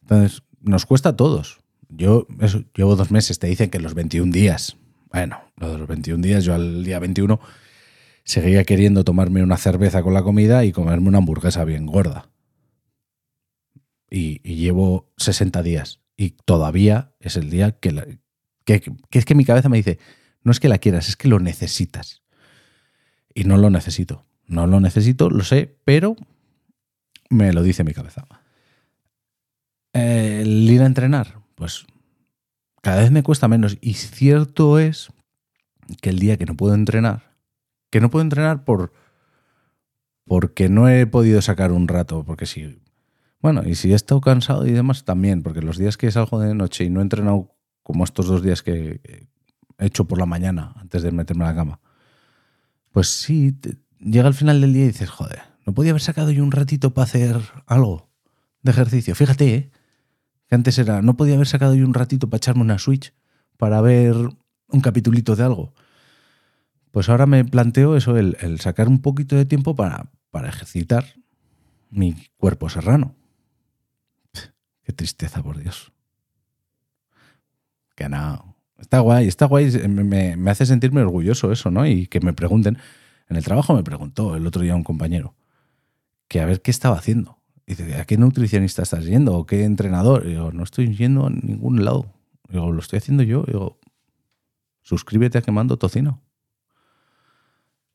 Entonces, 0.00 0.42
nos 0.58 0.84
cuesta 0.84 1.10
a 1.10 1.16
todos. 1.16 1.61
Yo 1.94 2.26
llevo 2.74 2.96
dos 2.96 3.10
meses, 3.10 3.38
te 3.38 3.46
dicen 3.46 3.70
que 3.70 3.78
los 3.78 3.94
21 3.94 4.32
días. 4.32 4.76
Bueno, 5.10 5.40
los 5.56 5.86
21 5.86 6.22
días, 6.22 6.44
yo 6.44 6.54
al 6.54 6.84
día 6.84 6.98
21 6.98 7.38
seguía 8.24 8.64
queriendo 8.64 9.04
tomarme 9.04 9.42
una 9.42 9.56
cerveza 9.56 10.02
con 10.02 10.14
la 10.14 10.22
comida 10.22 10.64
y 10.64 10.72
comerme 10.72 11.08
una 11.08 11.18
hamburguesa 11.18 11.64
bien 11.64 11.86
gorda. 11.86 12.30
Y, 14.10 14.40
llevo 14.40 15.10
60 15.16 15.62
días 15.62 16.00
Y 16.18 16.30
todavía 16.44 17.14
es 17.18 17.36
el 17.36 17.48
día 17.48 17.72
que, 17.72 18.18
que, 18.64 18.82
es 19.10 19.24
que 19.24 19.34
mi 19.34 19.44
cabeza 19.44 19.70
me 19.70 19.78
dice, 19.78 19.98
no 20.42 20.52
es 20.52 20.60
que 20.60 20.68
la 20.68 20.78
quieras, 20.78 21.08
es 21.08 21.16
que 21.16 21.28
lo 21.28 21.40
necesitas. 21.40 22.22
Y 23.34 23.44
no 23.44 23.56
lo 23.56 23.70
necesito. 23.70 24.26
No 24.46 24.66
lo 24.66 24.80
necesito, 24.80 25.30
lo 25.30 25.44
sé, 25.44 25.78
pero 25.84 26.16
me 27.30 27.52
lo 27.52 27.62
dice 27.62 27.84
mi 27.84 27.92
cabeza. 27.92 28.26
El 29.92 30.70
ir 30.70 30.82
a 30.82 30.86
entrenar, 30.86 31.41
pues 31.62 31.86
cada 32.80 33.02
vez 33.02 33.12
me 33.12 33.22
cuesta 33.22 33.46
menos. 33.46 33.78
Y 33.80 33.94
cierto 33.94 34.80
es 34.80 35.12
que 36.00 36.10
el 36.10 36.18
día 36.18 36.36
que 36.36 36.44
no 36.44 36.56
puedo 36.56 36.74
entrenar, 36.74 37.36
que 37.88 38.00
no 38.00 38.10
puedo 38.10 38.24
entrenar 38.24 38.64
por 38.64 38.92
porque 40.24 40.68
no 40.68 40.88
he 40.88 41.06
podido 41.06 41.40
sacar 41.40 41.70
un 41.70 41.86
rato, 41.86 42.24
porque 42.24 42.46
si 42.46 42.82
bueno, 43.40 43.62
y 43.64 43.76
si 43.76 43.92
he 43.92 43.94
estado 43.94 44.20
cansado 44.20 44.66
y 44.66 44.72
demás 44.72 45.04
también, 45.04 45.44
porque 45.44 45.62
los 45.62 45.78
días 45.78 45.96
que 45.96 46.10
salgo 46.10 46.40
de 46.40 46.52
noche 46.52 46.82
y 46.82 46.90
no 46.90 46.98
he 46.98 47.04
entrenado 47.04 47.54
como 47.84 48.02
estos 48.02 48.26
dos 48.26 48.42
días 48.42 48.64
que 48.64 49.00
he 49.78 49.86
hecho 49.86 50.06
por 50.06 50.18
la 50.18 50.26
mañana 50.26 50.74
antes 50.80 51.04
de 51.04 51.12
meterme 51.12 51.44
a 51.44 51.48
la 51.48 51.54
cama, 51.54 51.80
pues 52.90 53.06
sí, 53.06 53.56
llega 54.00 54.26
al 54.26 54.34
final 54.34 54.60
del 54.60 54.72
día 54.72 54.82
y 54.82 54.88
dices, 54.88 55.10
joder, 55.10 55.42
no 55.64 55.74
podía 55.74 55.92
haber 55.92 56.02
sacado 56.02 56.32
yo 56.32 56.42
un 56.42 56.50
ratito 56.50 56.92
para 56.92 57.04
hacer 57.04 57.40
algo 57.66 58.10
de 58.62 58.72
ejercicio. 58.72 59.14
Fíjate, 59.14 59.54
¿eh? 59.54 59.70
Que 60.52 60.56
antes 60.56 60.78
era, 60.78 61.00
no 61.00 61.16
podía 61.16 61.36
haber 61.36 61.46
sacado 61.46 61.74
yo 61.74 61.86
un 61.86 61.94
ratito 61.94 62.28
para 62.28 62.36
echarme 62.36 62.60
una 62.60 62.78
Switch, 62.78 63.14
para 63.56 63.80
ver 63.80 64.14
un 64.68 64.80
capitulito 64.82 65.34
de 65.34 65.44
algo. 65.44 65.72
Pues 66.90 67.08
ahora 67.08 67.24
me 67.24 67.42
planteo 67.42 67.96
eso, 67.96 68.18
el, 68.18 68.60
sacar 68.60 68.86
un 68.86 69.00
poquito 69.00 69.34
de 69.34 69.46
tiempo 69.46 69.74
para, 69.74 70.10
para 70.30 70.50
ejercitar 70.50 71.06
mi 71.88 72.14
cuerpo 72.36 72.68
serrano. 72.68 73.14
Qué 74.82 74.92
tristeza, 74.92 75.42
por 75.42 75.56
Dios. 75.56 75.90
Que 77.96 78.10
no. 78.10 78.54
Está 78.76 78.98
guay, 78.98 79.28
está 79.28 79.46
guay. 79.46 79.70
Me, 79.88 80.36
me, 80.36 80.50
hace 80.50 80.66
sentirme 80.66 81.00
orgulloso 81.00 81.50
eso, 81.50 81.70
¿no? 81.70 81.86
Y 81.86 82.08
que 82.08 82.20
me 82.20 82.34
pregunten. 82.34 82.76
En 83.26 83.38
el 83.38 83.44
trabajo 83.44 83.72
me 83.74 83.84
preguntó 83.84 84.36
el 84.36 84.46
otro 84.46 84.60
día 84.60 84.76
un 84.76 84.84
compañero 84.84 85.34
que 86.28 86.42
a 86.42 86.44
ver 86.44 86.60
qué 86.60 86.70
estaba 86.70 86.98
haciendo. 86.98 87.41
Dice, 87.76 87.94
¿a 87.96 88.04
qué 88.04 88.16
nutricionista 88.16 88.82
estás 88.82 89.04
yendo? 89.04 89.34
¿O 89.34 89.46
qué 89.46 89.64
entrenador? 89.64 90.26
Y 90.26 90.30
digo, 90.30 90.52
no 90.52 90.62
estoy 90.62 90.94
yendo 90.94 91.26
a 91.26 91.30
ningún 91.30 91.84
lado. 91.84 92.12
Digo, 92.48 92.70
lo 92.70 92.80
estoy 92.80 92.98
haciendo 92.98 93.22
yo. 93.22 93.44
Digo, 93.46 93.78
suscríbete 94.82 95.38
a 95.38 95.42
Quemando 95.42 95.78
Tocino. 95.78 96.20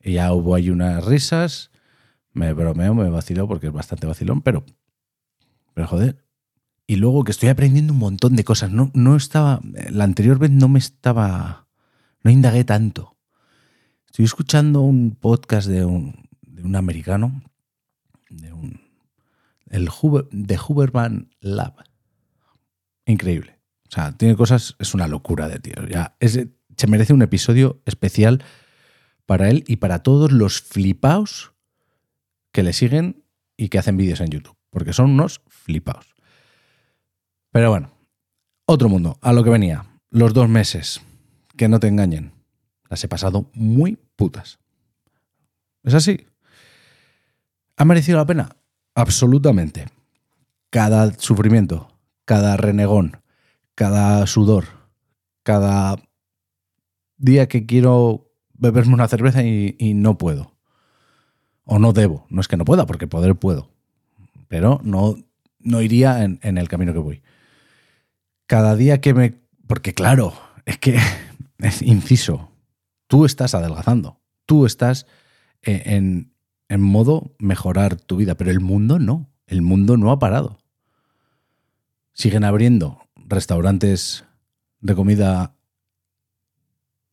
Y 0.01 0.13
ya 0.13 0.33
hubo 0.33 0.55
ahí 0.55 0.69
unas 0.69 1.05
risas. 1.05 1.71
Me 2.33 2.53
bromeo, 2.53 2.93
me 2.93 3.09
vaciló 3.09 3.47
porque 3.47 3.67
es 3.67 3.73
bastante 3.73 4.07
vacilón, 4.07 4.41
pero, 4.41 4.63
pero 5.73 5.87
joder, 5.87 6.27
y 6.87 6.95
luego 6.95 7.25
que 7.25 7.31
estoy 7.31 7.49
aprendiendo 7.49 7.91
un 7.93 7.99
montón 7.99 8.37
de 8.37 8.45
cosas. 8.45 8.71
No, 8.71 8.89
no 8.93 9.17
estaba. 9.17 9.59
La 9.89 10.05
anterior 10.05 10.39
vez 10.39 10.51
no 10.51 10.69
me 10.69 10.79
estaba. 10.79 11.67
No 12.23 12.31
indagué 12.31 12.63
tanto. 12.63 13.17
Estoy 14.05 14.23
escuchando 14.25 14.81
un 14.81 15.15
podcast 15.15 15.67
de 15.67 15.83
un, 15.83 16.29
de 16.41 16.63
un 16.63 16.77
americano. 16.77 17.43
De 18.29 18.53
un. 18.53 18.86
El 19.69 19.89
de 20.31 20.59
Huberman 20.59 21.29
Lab. 21.39 21.75
Increíble. 23.05 23.59
O 23.87 23.91
sea, 23.91 24.11
tiene 24.11 24.35
cosas. 24.35 24.75
Es 24.79 24.93
una 24.93 25.07
locura 25.07 25.47
de 25.47 25.59
tío. 25.59 25.75
Ya, 25.87 26.15
se 26.19 26.87
merece 26.87 27.13
un 27.13 27.21
episodio 27.21 27.81
especial 27.85 28.43
para 29.25 29.49
él 29.49 29.63
y 29.67 29.77
para 29.77 30.03
todos 30.03 30.31
los 30.31 30.61
flipaos 30.61 31.53
que 32.51 32.63
le 32.63 32.73
siguen 32.73 33.23
y 33.55 33.69
que 33.69 33.79
hacen 33.79 33.97
vídeos 33.97 34.21
en 34.21 34.29
YouTube. 34.29 34.57
Porque 34.69 34.93
son 34.93 35.11
unos 35.11 35.41
flipaos. 35.47 36.15
Pero 37.51 37.69
bueno, 37.69 37.91
otro 38.65 38.89
mundo, 38.89 39.17
a 39.21 39.33
lo 39.33 39.43
que 39.43 39.49
venía. 39.49 39.85
Los 40.09 40.33
dos 40.33 40.49
meses, 40.49 41.01
que 41.55 41.67
no 41.67 41.79
te 41.79 41.87
engañen, 41.87 42.33
las 42.89 43.03
he 43.03 43.07
pasado 43.07 43.49
muy 43.53 43.97
putas. 44.15 44.59
¿Es 45.83 45.93
así? 45.93 46.27
¿Ha 47.77 47.85
merecido 47.85 48.17
la 48.17 48.25
pena? 48.25 48.56
Absolutamente. 48.97 49.85
Cada 50.69 51.13
sufrimiento, 51.13 51.87
cada 52.25 52.57
renegón, 52.57 53.21
cada 53.75 54.25
sudor, 54.27 54.65
cada 55.43 55.97
día 57.17 57.47
que 57.47 57.65
quiero 57.65 58.31
beberme 58.53 58.93
una 58.93 59.07
cerveza 59.07 59.43
y, 59.43 59.93
no 59.95 60.17
puedo. 60.17 60.51
O 61.63 61.79
no 61.79 61.93
debo. 61.93 62.25
No 62.29 62.41
es 62.41 62.47
que 62.47 62.57
no 62.57 62.65
pueda, 62.65 62.85
porque 62.85 63.07
poder 63.07 63.35
puedo. 63.35 63.69
Pero 64.47 64.81
no, 64.83 65.15
no 65.59 65.81
iría 65.81 66.23
en, 66.23 66.39
en 66.41 66.57
el 66.57 66.67
camino 66.67 66.93
que 66.93 66.99
voy 66.99 67.21
cada 68.47 68.75
día 68.75 68.99
que 68.99 69.13
me... 69.13 69.35
Porque 69.67 69.93
claro, 69.93 70.33
es 70.65 70.79
que, 70.79 70.97
es 71.59 71.81
inciso, 71.83 72.49
tú 73.07 73.25
estás 73.25 73.53
adelgazando, 73.53 74.21
tú 74.45 74.65
estás 74.65 75.05
eh, 75.61 75.83
en, 75.85 76.33
en 76.69 76.81
modo 76.81 77.35
mejorar 77.39 77.95
tu 77.95 78.17
vida, 78.17 78.35
pero 78.35 78.51
el 78.51 78.59
mundo 78.59 78.99
no, 78.99 79.29
el 79.45 79.61
mundo 79.61 79.97
no 79.97 80.11
ha 80.11 80.19
parado. 80.19 80.59
Siguen 82.13 82.43
abriendo 82.43 82.99
restaurantes 83.15 84.25
de 84.81 84.95
comida 84.95 85.55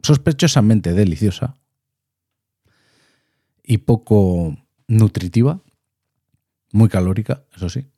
sospechosamente 0.02 0.92
deliciosa 0.92 1.56
y 3.62 3.78
poco 3.78 4.56
nutritiva, 4.86 5.60
muy 6.72 6.88
calórica, 6.88 7.44
eso 7.54 7.68
sí 7.68 7.88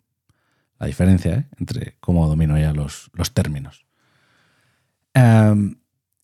la 0.78 0.86
diferencia 0.86 1.34
¿eh? 1.34 1.46
entre 1.58 1.96
cómo 2.00 2.26
domino 2.28 2.58
ya 2.58 2.72
los, 2.72 3.10
los 3.14 3.32
términos. 3.32 3.86
Em, 5.14 5.76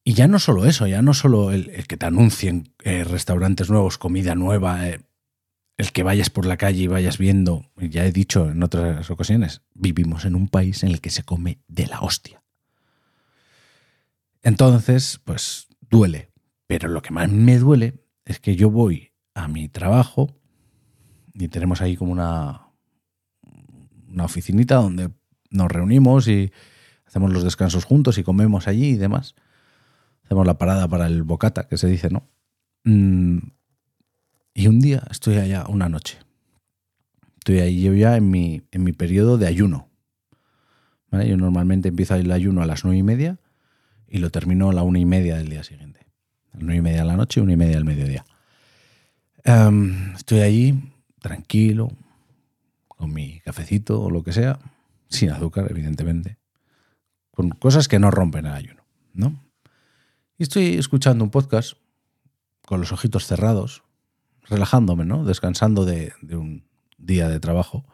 y 0.05 0.14
ya 0.14 0.29
no 0.29 0.38
solo 0.38 0.66
eso, 0.66 0.87
ya 0.87 1.01
no 1.01 1.14
solo 1.14 1.53
el, 1.53 1.87
que 1.87 1.97
te 1.97 2.07
anuncien 2.07 2.75
eh, 2.83 3.05
restaurantes 3.05 3.71
nuevos, 3.71 3.99
comida 3.99 4.35
nueva, 4.35 4.88
eh, 4.88 5.01
el 5.77 5.93
que 5.93 6.03
vayas 6.03 6.31
por 6.31 6.47
la 6.47 6.57
calle 6.57 6.83
y 6.83 6.87
vayas 6.87 7.19
viendo, 7.19 7.71
ya 7.77 8.05
he 8.05 8.13
dicho 8.13 8.51
en 8.51 8.63
otras 8.63 9.11
ocasiones, 9.11 9.63
vivimos 9.75 10.25
en 10.25 10.35
un 10.35 10.49
país 10.49 10.83
en 10.83 10.91
el 10.91 11.01
que 11.01 11.11
se 11.11 11.23
come 11.23 11.61
de 11.69 11.87
la 11.87 12.01
hostia. 12.01 12.43
Entonces, 14.43 15.21
pues 15.25 15.69
duele. 15.81 16.31
Pero 16.67 16.89
lo 16.89 17.03
que 17.03 17.13
más 17.13 17.31
me 17.31 17.59
duele 17.59 18.03
es 18.25 18.41
que 18.41 18.57
yo 18.57 18.71
voy 18.71 19.13
a 19.35 19.49
mi 19.49 19.69
trabajo 19.69 20.35
y 21.35 21.49
tenemos 21.49 21.81
ahí 21.81 21.97
como 21.97 22.13
una, 22.13 22.69
una 24.09 24.25
oficinita 24.25 24.77
donde 24.77 25.11
nos 25.51 25.71
reunimos 25.71 26.29
y 26.29 26.53
hacemos 27.07 27.33
los 27.33 27.45
descansos 27.45 27.85
juntos 27.85 28.19
y 28.19 28.25
comemos 28.25 28.69
allí 28.69 28.91
y 28.91 28.97
demás. 28.97 29.35
Hacemos 30.25 30.47
la 30.47 30.59
parada 30.59 30.89
para 30.89 31.07
el 31.07 31.23
bocata, 31.23 31.69
que 31.69 31.77
se 31.77 31.89
dice, 31.89 32.09
¿no? 32.11 32.29
Mm, 32.85 33.39
y 34.55 34.67
un 34.67 34.81
día 34.81 35.03
estoy 35.11 35.37
allá, 35.37 35.65
una 35.69 35.88
noche. 35.88 36.19
Estoy 37.38 37.59
ahí 37.59 37.83
yo 37.83 37.95
ya 37.95 38.17
en 38.17 38.31
mi, 38.31 38.62
en 38.71 38.85
mi 38.85 38.93
periodo 38.93 39.38
de 39.38 39.47
ayuno. 39.47 39.88
Yo 41.11 41.37
normalmente 41.37 41.88
empiezo 41.88 42.15
el 42.15 42.31
ayuno 42.31 42.62
a 42.62 42.67
las 42.67 42.85
nueve 42.85 42.99
y 42.99 43.03
media 43.03 43.38
y 44.09 44.19
lo 44.19 44.31
termino 44.31 44.71
a 44.71 44.73
la 44.73 44.83
una 44.83 44.99
y 44.99 45.05
media 45.05 45.37
del 45.37 45.49
día 45.49 45.62
siguiente. 45.62 46.07
Nueve 46.55 46.77
y 46.77 46.81
media 46.81 47.01
de 47.01 47.07
la 47.07 47.17
noche 47.17 47.41
una 47.41 47.53
y 47.53 47.57
media 47.57 47.75
del 47.75 47.85
mediodía. 47.85 48.25
Em, 49.45 50.15
estoy 50.15 50.41
allí, 50.41 50.95
tranquilo, 51.21 51.91
con 52.87 53.12
mi 53.12 53.41
cafecito 53.41 54.01
o 54.01 54.11
lo 54.11 54.23
que 54.23 54.33
sea, 54.33 54.59
sin 55.09 55.31
azúcar, 55.31 55.67
evidentemente, 55.71 56.38
con 57.31 57.51
cosas 57.51 57.88
que 57.88 57.99
no 57.99 58.11
rompen 58.11 58.47
el 58.47 58.53
ayuno, 58.53 58.85
¿no? 59.12 59.43
Y 60.38 60.45
estoy 60.45 60.77
escuchando 60.77 61.25
un 61.25 61.31
podcast 61.31 61.75
con 62.65 62.81
los 62.81 62.93
ojitos 62.93 63.27
cerrados, 63.27 63.83
relajándome, 64.45 65.05
¿no? 65.05 65.25
Descansando 65.25 65.85
de, 65.85 66.13
un 66.31 66.65
día 66.99 67.29
de 67.29 67.41
trabajo, 67.41 67.85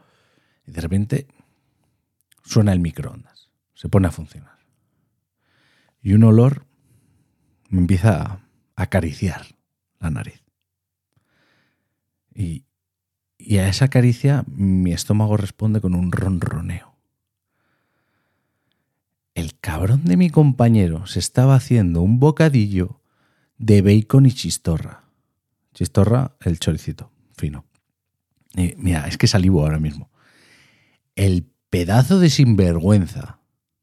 y 0.67 0.73
de 0.73 0.81
repente 0.81 1.29
suena 2.45 2.73
el 2.73 2.81
microondas, 2.81 3.51
se 3.75 3.89
pone 3.89 4.09
a 4.09 4.13
funcionar. 4.13 4.59
Y 6.01 6.13
un 6.15 6.25
olor 6.25 6.67
me 7.69 7.81
empieza 7.81 8.23
a 8.23 8.41
acariciar 8.77 9.47
la 9.99 10.11
nariz. 10.11 10.43
Y, 12.35 12.65
y 13.37 13.59
a 13.59 13.69
esa 13.69 13.89
caricia 13.89 14.45
mi 14.47 14.93
estómago 14.93 15.37
responde 15.37 15.81
con 15.81 15.95
un 15.95 16.13
ronroneo. 16.13 16.97
El 19.35 19.59
cabrón 19.61 20.05
de 20.05 20.17
mi 20.17 20.31
compañero 20.31 21.07
se 21.07 21.21
estaba 21.21 21.55
haciendo 21.55 22.03
un 22.03 22.19
bocadillo 22.19 23.01
de 23.59 23.83
bacon 23.83 24.27
y 24.27 24.33
chistorra. 24.33 25.08
Chistorra, 25.79 26.33
el 26.41 26.59
choricito, 26.59 27.13
fino. 27.37 27.65
Y 28.57 28.75
mira, 28.79 29.07
es 29.07 29.17
que 29.17 29.29
salivo 29.29 29.63
ahora 29.63 29.79
mismo. 29.79 30.11
El 31.15 31.47
pedazo 31.71 32.19
de 32.19 32.31
sinvergüenza. 32.31 33.39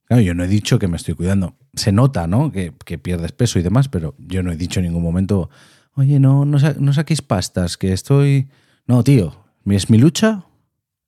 Yo 0.10 0.34
no 0.36 0.44
he 0.44 0.50
dicho 0.50 0.78
que 0.78 0.90
me 0.90 0.98
estoy 0.98 1.14
cuidando. 1.14 1.56
Se 1.74 1.94
nota, 1.94 2.28
¿no? 2.28 2.52
Que, 2.52 2.74
pierdes 2.98 3.32
peso 3.32 3.60
y 3.60 3.62
demás, 3.62 3.88
pero 3.88 4.14
yo 4.18 4.44
no 4.44 4.52
he 4.52 4.58
dicho 4.58 4.82
en 4.82 4.88
ningún 4.88 5.04
momento, 5.04 5.50
oye, 5.94 6.20
no, 6.20 6.44
no, 6.44 6.58
no 6.78 6.92
saquéis 6.92 7.22
pastas, 7.22 7.78
que 7.78 7.94
estoy... 7.94 8.50
No, 8.88 9.02
tío, 9.02 9.46
es 9.66 9.90
mi 9.90 9.98
lucha, 9.98 10.44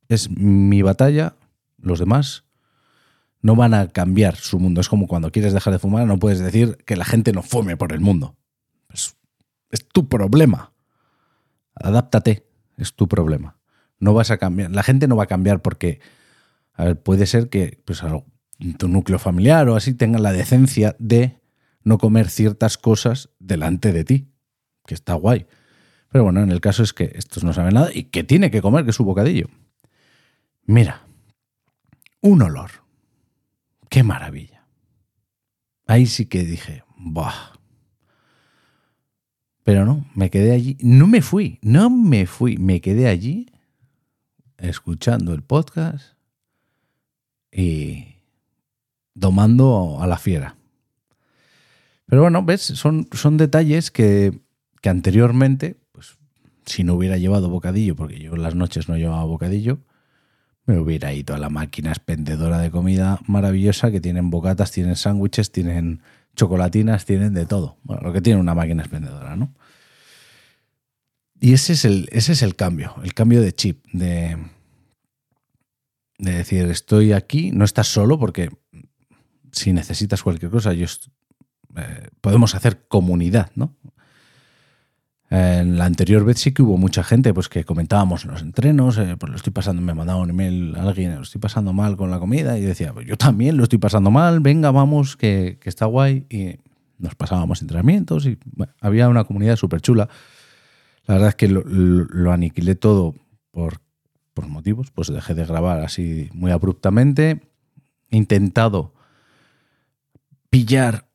es 0.07 0.29
mi 0.29 0.83
batalla, 0.83 1.35
los 1.81 1.99
demás 1.99 2.45
no 3.41 3.57
van 3.57 3.73
a 3.73 3.89
cambiar 3.89 4.37
su 4.37 4.57
mundo. 4.57 4.79
Es 4.79 4.87
como 4.87 5.07
cuando 5.07 5.33
quieres 5.33 5.51
dejar 5.51 5.73
de 5.73 5.79
fumar, 5.79 6.07
no 6.07 6.17
puedes 6.17 6.39
decir 6.39 6.77
que 6.85 6.95
la 6.95 7.03
gente 7.03 7.33
no 7.33 7.43
fume 7.43 7.75
por 7.75 7.91
el 7.91 7.99
mundo. 7.99 8.37
Es 9.69 9.85
tu 9.89 10.07
problema. 10.07 10.71
Adáptate, 11.79 12.47
es 12.77 12.93
tu 12.93 13.07
problema. 13.07 13.57
No 13.99 14.13
vas 14.13 14.31
a 14.31 14.37
cambiar. 14.37 14.71
La 14.71 14.83
gente 14.83 15.07
no 15.07 15.15
va 15.15 15.23
a 15.23 15.27
cambiar 15.27 15.61
porque, 15.61 15.99
a 16.73 16.85
ver, 16.85 17.01
puede 17.01 17.25
ser 17.25 17.49
que 17.49 17.81
pues, 17.85 18.01
tu 18.77 18.87
núcleo 18.87 19.19
familiar 19.19 19.67
o 19.69 19.75
así 19.75 19.93
tenga 19.93 20.19
la 20.19 20.31
decencia 20.31 20.95
de 20.99 21.39
no 21.83 21.97
comer 21.97 22.29
ciertas 22.29 22.77
cosas 22.77 23.29
delante 23.39 23.93
de 23.93 24.03
ti, 24.03 24.27
que 24.85 24.93
está 24.93 25.13
guay. 25.13 25.47
Pero 26.09 26.23
bueno, 26.23 26.41
en 26.41 26.51
el 26.51 26.61
caso 26.61 26.83
es 26.83 26.93
que 26.93 27.11
estos 27.15 27.43
no 27.43 27.53
saben 27.53 27.73
nada 27.73 27.89
y 27.93 28.05
que 28.05 28.23
tiene 28.23 28.51
que 28.51 28.61
comer, 28.61 28.83
que 28.83 28.91
es 28.91 28.95
su 28.95 29.03
bocadillo. 29.03 29.47
Mira, 30.65 31.07
un 32.21 32.41
olor. 32.41 32.71
Qué 33.89 34.03
maravilla. 34.03 34.65
Ahí 35.85 36.05
sí 36.05 36.25
que 36.25 36.43
dije, 36.43 36.83
¡bah! 36.97 37.56
Pero 39.67 39.85
no, 39.85 40.05
me 40.15 40.29
quedé 40.29 40.53
allí. 40.53 40.77
No 40.79 41.07
me 41.07 41.21
fui, 41.21 41.59
no 41.61 41.89
me 41.89 42.25
fui. 42.25 42.55
Me 42.55 42.79
quedé 42.79 43.09
allí 43.09 43.51
escuchando 44.57 45.33
el 45.33 45.43
podcast 45.43 46.13
y 47.51 48.15
domando 49.13 49.97
a 49.99 50.07
la 50.07 50.17
fiera. 50.17 50.55
Pero 52.05 52.21
bueno, 52.21 52.45
ves, 52.45 52.61
son, 52.61 53.09
son 53.11 53.35
detalles 53.35 53.91
que, 53.91 54.39
que 54.81 54.87
anteriormente, 54.87 55.75
pues 55.91 56.17
si 56.65 56.85
no 56.85 56.93
hubiera 56.93 57.17
llevado 57.17 57.49
bocadillo, 57.49 57.93
porque 57.97 58.19
yo 58.19 58.35
en 58.35 58.43
las 58.43 58.55
noches 58.55 58.87
no 58.87 58.95
llevaba 58.95 59.25
bocadillo, 59.25 59.79
me 60.65 60.79
hubiera 60.79 61.11
ido 61.11 61.35
a 61.35 61.39
la 61.39 61.49
máquina 61.49 61.89
expendedora 61.89 62.59
de 62.59 62.71
comida 62.71 63.19
maravillosa 63.27 63.91
que 63.91 63.99
tienen 63.99 64.29
bocatas, 64.29 64.71
tienen 64.71 64.95
sándwiches, 64.95 65.51
tienen 65.51 65.99
chocolatinas, 66.37 67.05
tienen 67.05 67.33
de 67.33 67.45
todo. 67.45 67.77
Bueno, 67.83 68.03
lo 68.03 68.13
que 68.13 68.21
tiene 68.21 68.39
una 68.39 68.55
máquina 68.55 68.83
expendedora, 68.83 69.35
¿no? 69.35 69.53
Y 71.39 71.53
ese 71.53 71.73
es 71.73 71.83
el, 71.83 72.07
ese 72.11 72.31
es 72.31 72.41
el 72.41 72.55
cambio, 72.55 72.95
el 73.03 73.13
cambio 73.13 73.41
de 73.41 73.53
chip, 73.53 73.85
de, 73.91 74.37
de 76.17 76.31
decir, 76.31 76.65
estoy 76.65 77.11
aquí, 77.11 77.51
no 77.51 77.65
estás 77.65 77.87
solo, 77.87 78.17
porque 78.17 78.49
si 79.51 79.73
necesitas 79.73 80.23
cualquier 80.23 80.49
cosa, 80.49 80.73
yo 80.73 80.87
eh, 81.75 82.09
podemos 82.21 82.55
hacer 82.55 82.87
comunidad, 82.87 83.51
¿no? 83.55 83.75
En 85.29 85.77
la 85.77 85.85
anterior 85.85 86.23
vez 86.23 86.39
sí 86.39 86.53
que 86.53 86.61
hubo 86.61 86.77
mucha 86.77 87.03
gente 87.03 87.33
pues 87.33 87.49
que 87.49 87.65
comentábamos 87.65 88.23
en 88.23 88.31
los 88.31 88.41
entrenos, 88.41 88.97
eh, 88.97 89.17
pues 89.19 89.29
lo 89.29 89.35
estoy 89.35 89.51
pasando, 89.51 89.81
me 89.81 89.93
mandaba 89.93 90.21
un 90.21 90.29
email 90.29 90.73
a 90.77 90.83
alguien, 90.83 91.15
lo 91.15 91.23
estoy 91.23 91.41
pasando 91.41 91.73
mal 91.73 91.97
con 91.97 92.09
la 92.09 92.19
comida 92.19 92.57
y 92.57 92.61
decía, 92.61 92.93
pues 92.93 93.05
yo 93.05 93.17
también 93.17 93.57
lo 93.57 93.63
estoy 93.63 93.79
pasando 93.79 94.09
mal, 94.09 94.39
venga, 94.39 94.71
vamos, 94.71 95.17
que, 95.17 95.59
está 95.65 95.85
guay. 95.85 96.25
Y 96.29 96.59
nos 96.97 97.15
pasábamos 97.15 97.61
entrenamientos 97.61 98.25
y 98.25 98.39
había 98.79 99.09
una 99.09 99.25
comunidad 99.25 99.57
súper 99.57 99.81
chula. 99.81 100.07
La 101.05 101.15
verdad 101.15 101.29
es 101.29 101.35
que 101.35 101.49
lo, 101.49 102.31
aniquilé 102.31 102.75
todo 102.75 103.13
por, 103.51 103.81
por, 104.33 104.47
motivos, 104.47 104.91
pues 104.91 105.09
dejé 105.09 105.35
de 105.35 105.45
grabar 105.45 105.81
así 105.81 106.29
muy 106.33 106.51
abruptamente. 106.51 107.41
He 108.09 108.17
intentado 108.17 108.93
pillar 110.49 111.07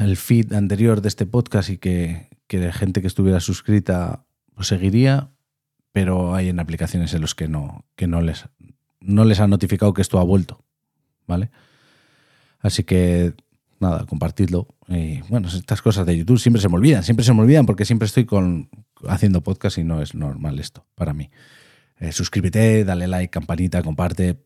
el 0.00 0.16
feed 0.16 0.52
anterior 0.52 1.00
de 1.00 1.08
este 1.08 1.26
podcast 1.26 1.70
y 1.70 1.78
que, 1.78 2.29
que 2.50 2.72
gente 2.72 3.00
que 3.00 3.06
estuviera 3.06 3.38
suscrita 3.38 4.24
lo 4.56 4.64
seguiría, 4.64 5.30
pero 5.92 6.34
hay 6.34 6.48
en 6.48 6.58
aplicaciones 6.58 7.14
en 7.14 7.20
los 7.20 7.36
que 7.36 7.46
no, 7.46 7.84
que 7.94 8.08
no 8.08 8.20
les, 8.22 8.46
no 8.98 9.24
les 9.24 9.38
ha 9.38 9.46
notificado 9.46 9.94
que 9.94 10.02
esto 10.02 10.18
ha 10.18 10.24
vuelto. 10.24 10.64
¿Vale? 11.28 11.52
Así 12.58 12.82
que 12.82 13.34
nada, 13.78 14.04
compartidlo. 14.04 14.66
Y 14.88 15.20
bueno, 15.28 15.46
estas 15.46 15.80
cosas 15.80 16.04
de 16.06 16.18
YouTube 16.18 16.40
siempre 16.40 16.60
se 16.60 16.68
me 16.68 16.74
olvidan, 16.74 17.04
siempre 17.04 17.24
se 17.24 17.32
me 17.32 17.40
olvidan 17.40 17.66
porque 17.66 17.84
siempre 17.84 18.06
estoy 18.06 18.24
con, 18.24 18.68
haciendo 19.06 19.44
podcast 19.44 19.78
y 19.78 19.84
no 19.84 20.02
es 20.02 20.16
normal 20.16 20.58
esto 20.58 20.84
para 20.96 21.14
mí. 21.14 21.30
Eh, 22.00 22.10
suscríbete, 22.10 22.84
dale 22.84 23.06
like, 23.06 23.30
campanita, 23.30 23.80
comparte, 23.84 24.36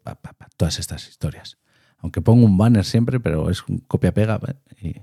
todas 0.58 0.78
estas 0.78 1.08
historias. 1.08 1.56
Aunque 1.96 2.20
pongo 2.20 2.44
un 2.44 2.58
banner 2.58 2.84
siempre, 2.84 3.18
pero 3.18 3.48
es 3.48 3.66
un 3.66 3.78
copia-pega 3.78 4.38
y 4.78 5.00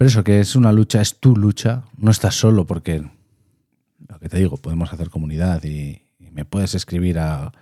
pero 0.00 0.08
eso, 0.08 0.24
que 0.24 0.40
es 0.40 0.56
una 0.56 0.72
lucha, 0.72 1.02
es 1.02 1.20
tu 1.20 1.36
lucha, 1.36 1.82
no 1.98 2.10
estás 2.10 2.34
solo 2.34 2.66
porque, 2.66 3.04
lo 4.08 4.18
que 4.18 4.30
te 4.30 4.38
digo, 4.38 4.56
podemos 4.56 4.90
hacer 4.94 5.10
comunidad 5.10 5.62
y, 5.62 6.00
me 6.32 6.46
puedes 6.46 6.74
escribir 6.74 7.18
a, 7.18 7.52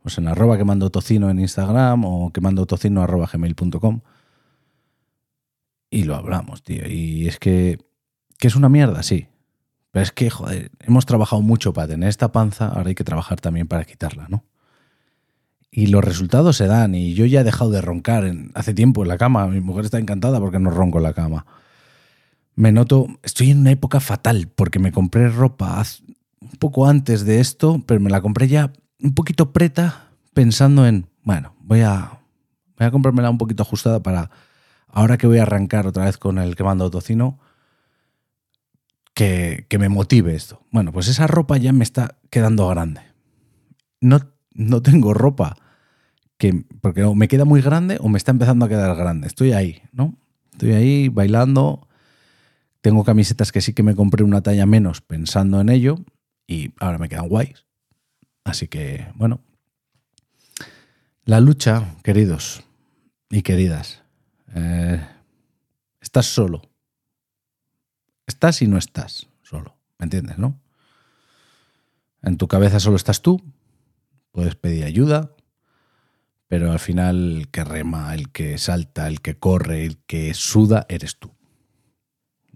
pues 0.00 0.16
en 0.18 0.28
arroba 0.28 0.56
que 0.56 0.62
mando 0.62 0.90
tocino 0.90 1.30
en 1.30 1.40
Instagram 1.40 2.04
o 2.04 2.32
que 2.32 2.40
mando 2.40 2.64
tocino 2.64 3.02
arroba 3.02 3.28
gmail.com 3.32 4.02
y 5.90 6.04
lo 6.04 6.14
hablamos, 6.14 6.62
tío. 6.62 6.86
Y 6.86 7.26
es 7.26 7.40
que, 7.40 7.80
que 8.38 8.46
es 8.46 8.54
una 8.54 8.68
mierda, 8.68 9.02
sí. 9.02 9.26
Pero 9.90 10.04
es 10.04 10.12
que, 10.12 10.30
joder, 10.30 10.70
hemos 10.78 11.06
trabajado 11.06 11.42
mucho 11.42 11.72
para 11.72 11.88
tener 11.88 12.08
esta 12.08 12.30
panza, 12.30 12.68
ahora 12.68 12.90
hay 12.90 12.94
que 12.94 13.02
trabajar 13.02 13.40
también 13.40 13.66
para 13.66 13.84
quitarla, 13.84 14.28
¿no? 14.28 14.44
Y 15.72 15.88
los 15.88 16.04
resultados 16.04 16.56
se 16.56 16.68
dan, 16.68 16.94
y 16.94 17.14
yo 17.14 17.26
ya 17.26 17.40
he 17.40 17.44
dejado 17.44 17.72
de 17.72 17.80
roncar 17.80 18.32
hace 18.54 18.74
tiempo 18.74 19.02
en 19.02 19.08
la 19.08 19.18
cama. 19.18 19.48
Mi 19.48 19.60
mujer 19.60 19.86
está 19.86 19.98
encantada 19.98 20.38
porque 20.38 20.60
no 20.60 20.70
ronco 20.70 20.98
en 20.98 21.02
la 21.02 21.14
cama 21.14 21.46
me 22.60 22.72
noto, 22.72 23.06
estoy 23.22 23.52
en 23.52 23.60
una 23.60 23.70
época 23.70 24.00
fatal 24.00 24.48
porque 24.54 24.78
me 24.78 24.92
compré 24.92 25.30
ropa 25.30 25.82
un 26.40 26.58
poco 26.58 26.86
antes 26.86 27.24
de 27.24 27.40
esto, 27.40 27.82
pero 27.86 28.00
me 28.00 28.10
la 28.10 28.20
compré 28.20 28.48
ya 28.48 28.70
un 29.02 29.14
poquito 29.14 29.50
preta 29.50 30.10
pensando 30.34 30.86
en, 30.86 31.06
bueno, 31.22 31.54
voy 31.62 31.80
a, 31.80 32.20
voy 32.76 32.86
a 32.86 32.90
comprármela 32.90 33.30
un 33.30 33.38
poquito 33.38 33.62
ajustada 33.62 34.02
para, 34.02 34.30
ahora 34.88 35.16
que 35.16 35.26
voy 35.26 35.38
a 35.38 35.44
arrancar 35.44 35.86
otra 35.86 36.04
vez 36.04 36.18
con 36.18 36.38
el 36.38 36.54
quemando 36.54 36.90
tocino, 36.90 37.38
que, 39.14 39.64
que 39.70 39.78
me 39.78 39.88
motive 39.88 40.34
esto. 40.34 40.60
Bueno, 40.70 40.92
pues 40.92 41.08
esa 41.08 41.26
ropa 41.26 41.56
ya 41.56 41.72
me 41.72 41.82
está 41.82 42.18
quedando 42.28 42.68
grande. 42.68 43.00
No, 44.02 44.20
no 44.52 44.82
tengo 44.82 45.14
ropa 45.14 45.56
que, 46.36 46.66
porque 46.82 47.06
me 47.14 47.26
queda 47.26 47.46
muy 47.46 47.62
grande 47.62 47.96
o 48.02 48.10
me 48.10 48.18
está 48.18 48.32
empezando 48.32 48.66
a 48.66 48.68
quedar 48.68 48.94
grande. 48.96 49.28
Estoy 49.28 49.52
ahí, 49.52 49.80
¿no? 49.92 50.14
Estoy 50.52 50.72
ahí 50.72 51.08
bailando 51.08 51.86
tengo 52.80 53.04
camisetas 53.04 53.52
que 53.52 53.60
sí 53.60 53.74
que 53.74 53.82
me 53.82 53.94
compré 53.94 54.24
una 54.24 54.42
talla 54.42 54.66
menos 54.66 55.00
pensando 55.00 55.60
en 55.60 55.68
ello 55.68 55.98
y 56.46 56.72
ahora 56.80 56.98
me 56.98 57.08
quedan 57.08 57.28
guays. 57.28 57.66
Así 58.44 58.68
que, 58.68 59.06
bueno. 59.14 59.40
La 61.24 61.40
lucha, 61.40 61.94
queridos 62.02 62.64
y 63.28 63.42
queridas. 63.42 64.02
Eh, 64.54 65.06
estás 66.00 66.26
solo. 66.26 66.62
Estás 68.26 68.62
y 68.62 68.66
no 68.66 68.78
estás 68.78 69.28
solo. 69.42 69.76
¿Me 69.98 70.04
entiendes, 70.04 70.38
no? 70.38 70.58
En 72.22 72.36
tu 72.36 72.48
cabeza 72.48 72.80
solo 72.80 72.96
estás 72.96 73.22
tú. 73.22 73.42
Puedes 74.32 74.54
pedir 74.54 74.84
ayuda. 74.84 75.32
Pero 76.48 76.72
al 76.72 76.80
final 76.80 77.36
el 77.36 77.48
que 77.48 77.62
rema, 77.62 78.12
el 78.14 78.30
que 78.30 78.58
salta, 78.58 79.06
el 79.06 79.20
que 79.20 79.38
corre, 79.38 79.84
el 79.84 79.98
que 79.98 80.34
suda, 80.34 80.86
eres 80.88 81.16
tú. 81.16 81.32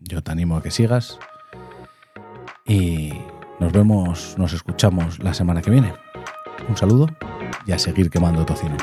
Yo 0.06 0.22
te 0.22 0.32
animo 0.32 0.56
a 0.56 0.62
que 0.62 0.70
sigas 0.70 1.18
y 2.66 3.12
nos 3.58 3.72
vemos, 3.72 4.36
nos 4.36 4.52
escuchamos 4.52 5.18
la 5.18 5.32
semana 5.32 5.62
que 5.62 5.70
viene. 5.70 5.94
Un 6.68 6.76
saludo 6.76 7.08
y 7.66 7.72
a 7.72 7.78
seguir 7.78 8.10
quemando 8.10 8.44
tocino. 8.44 8.76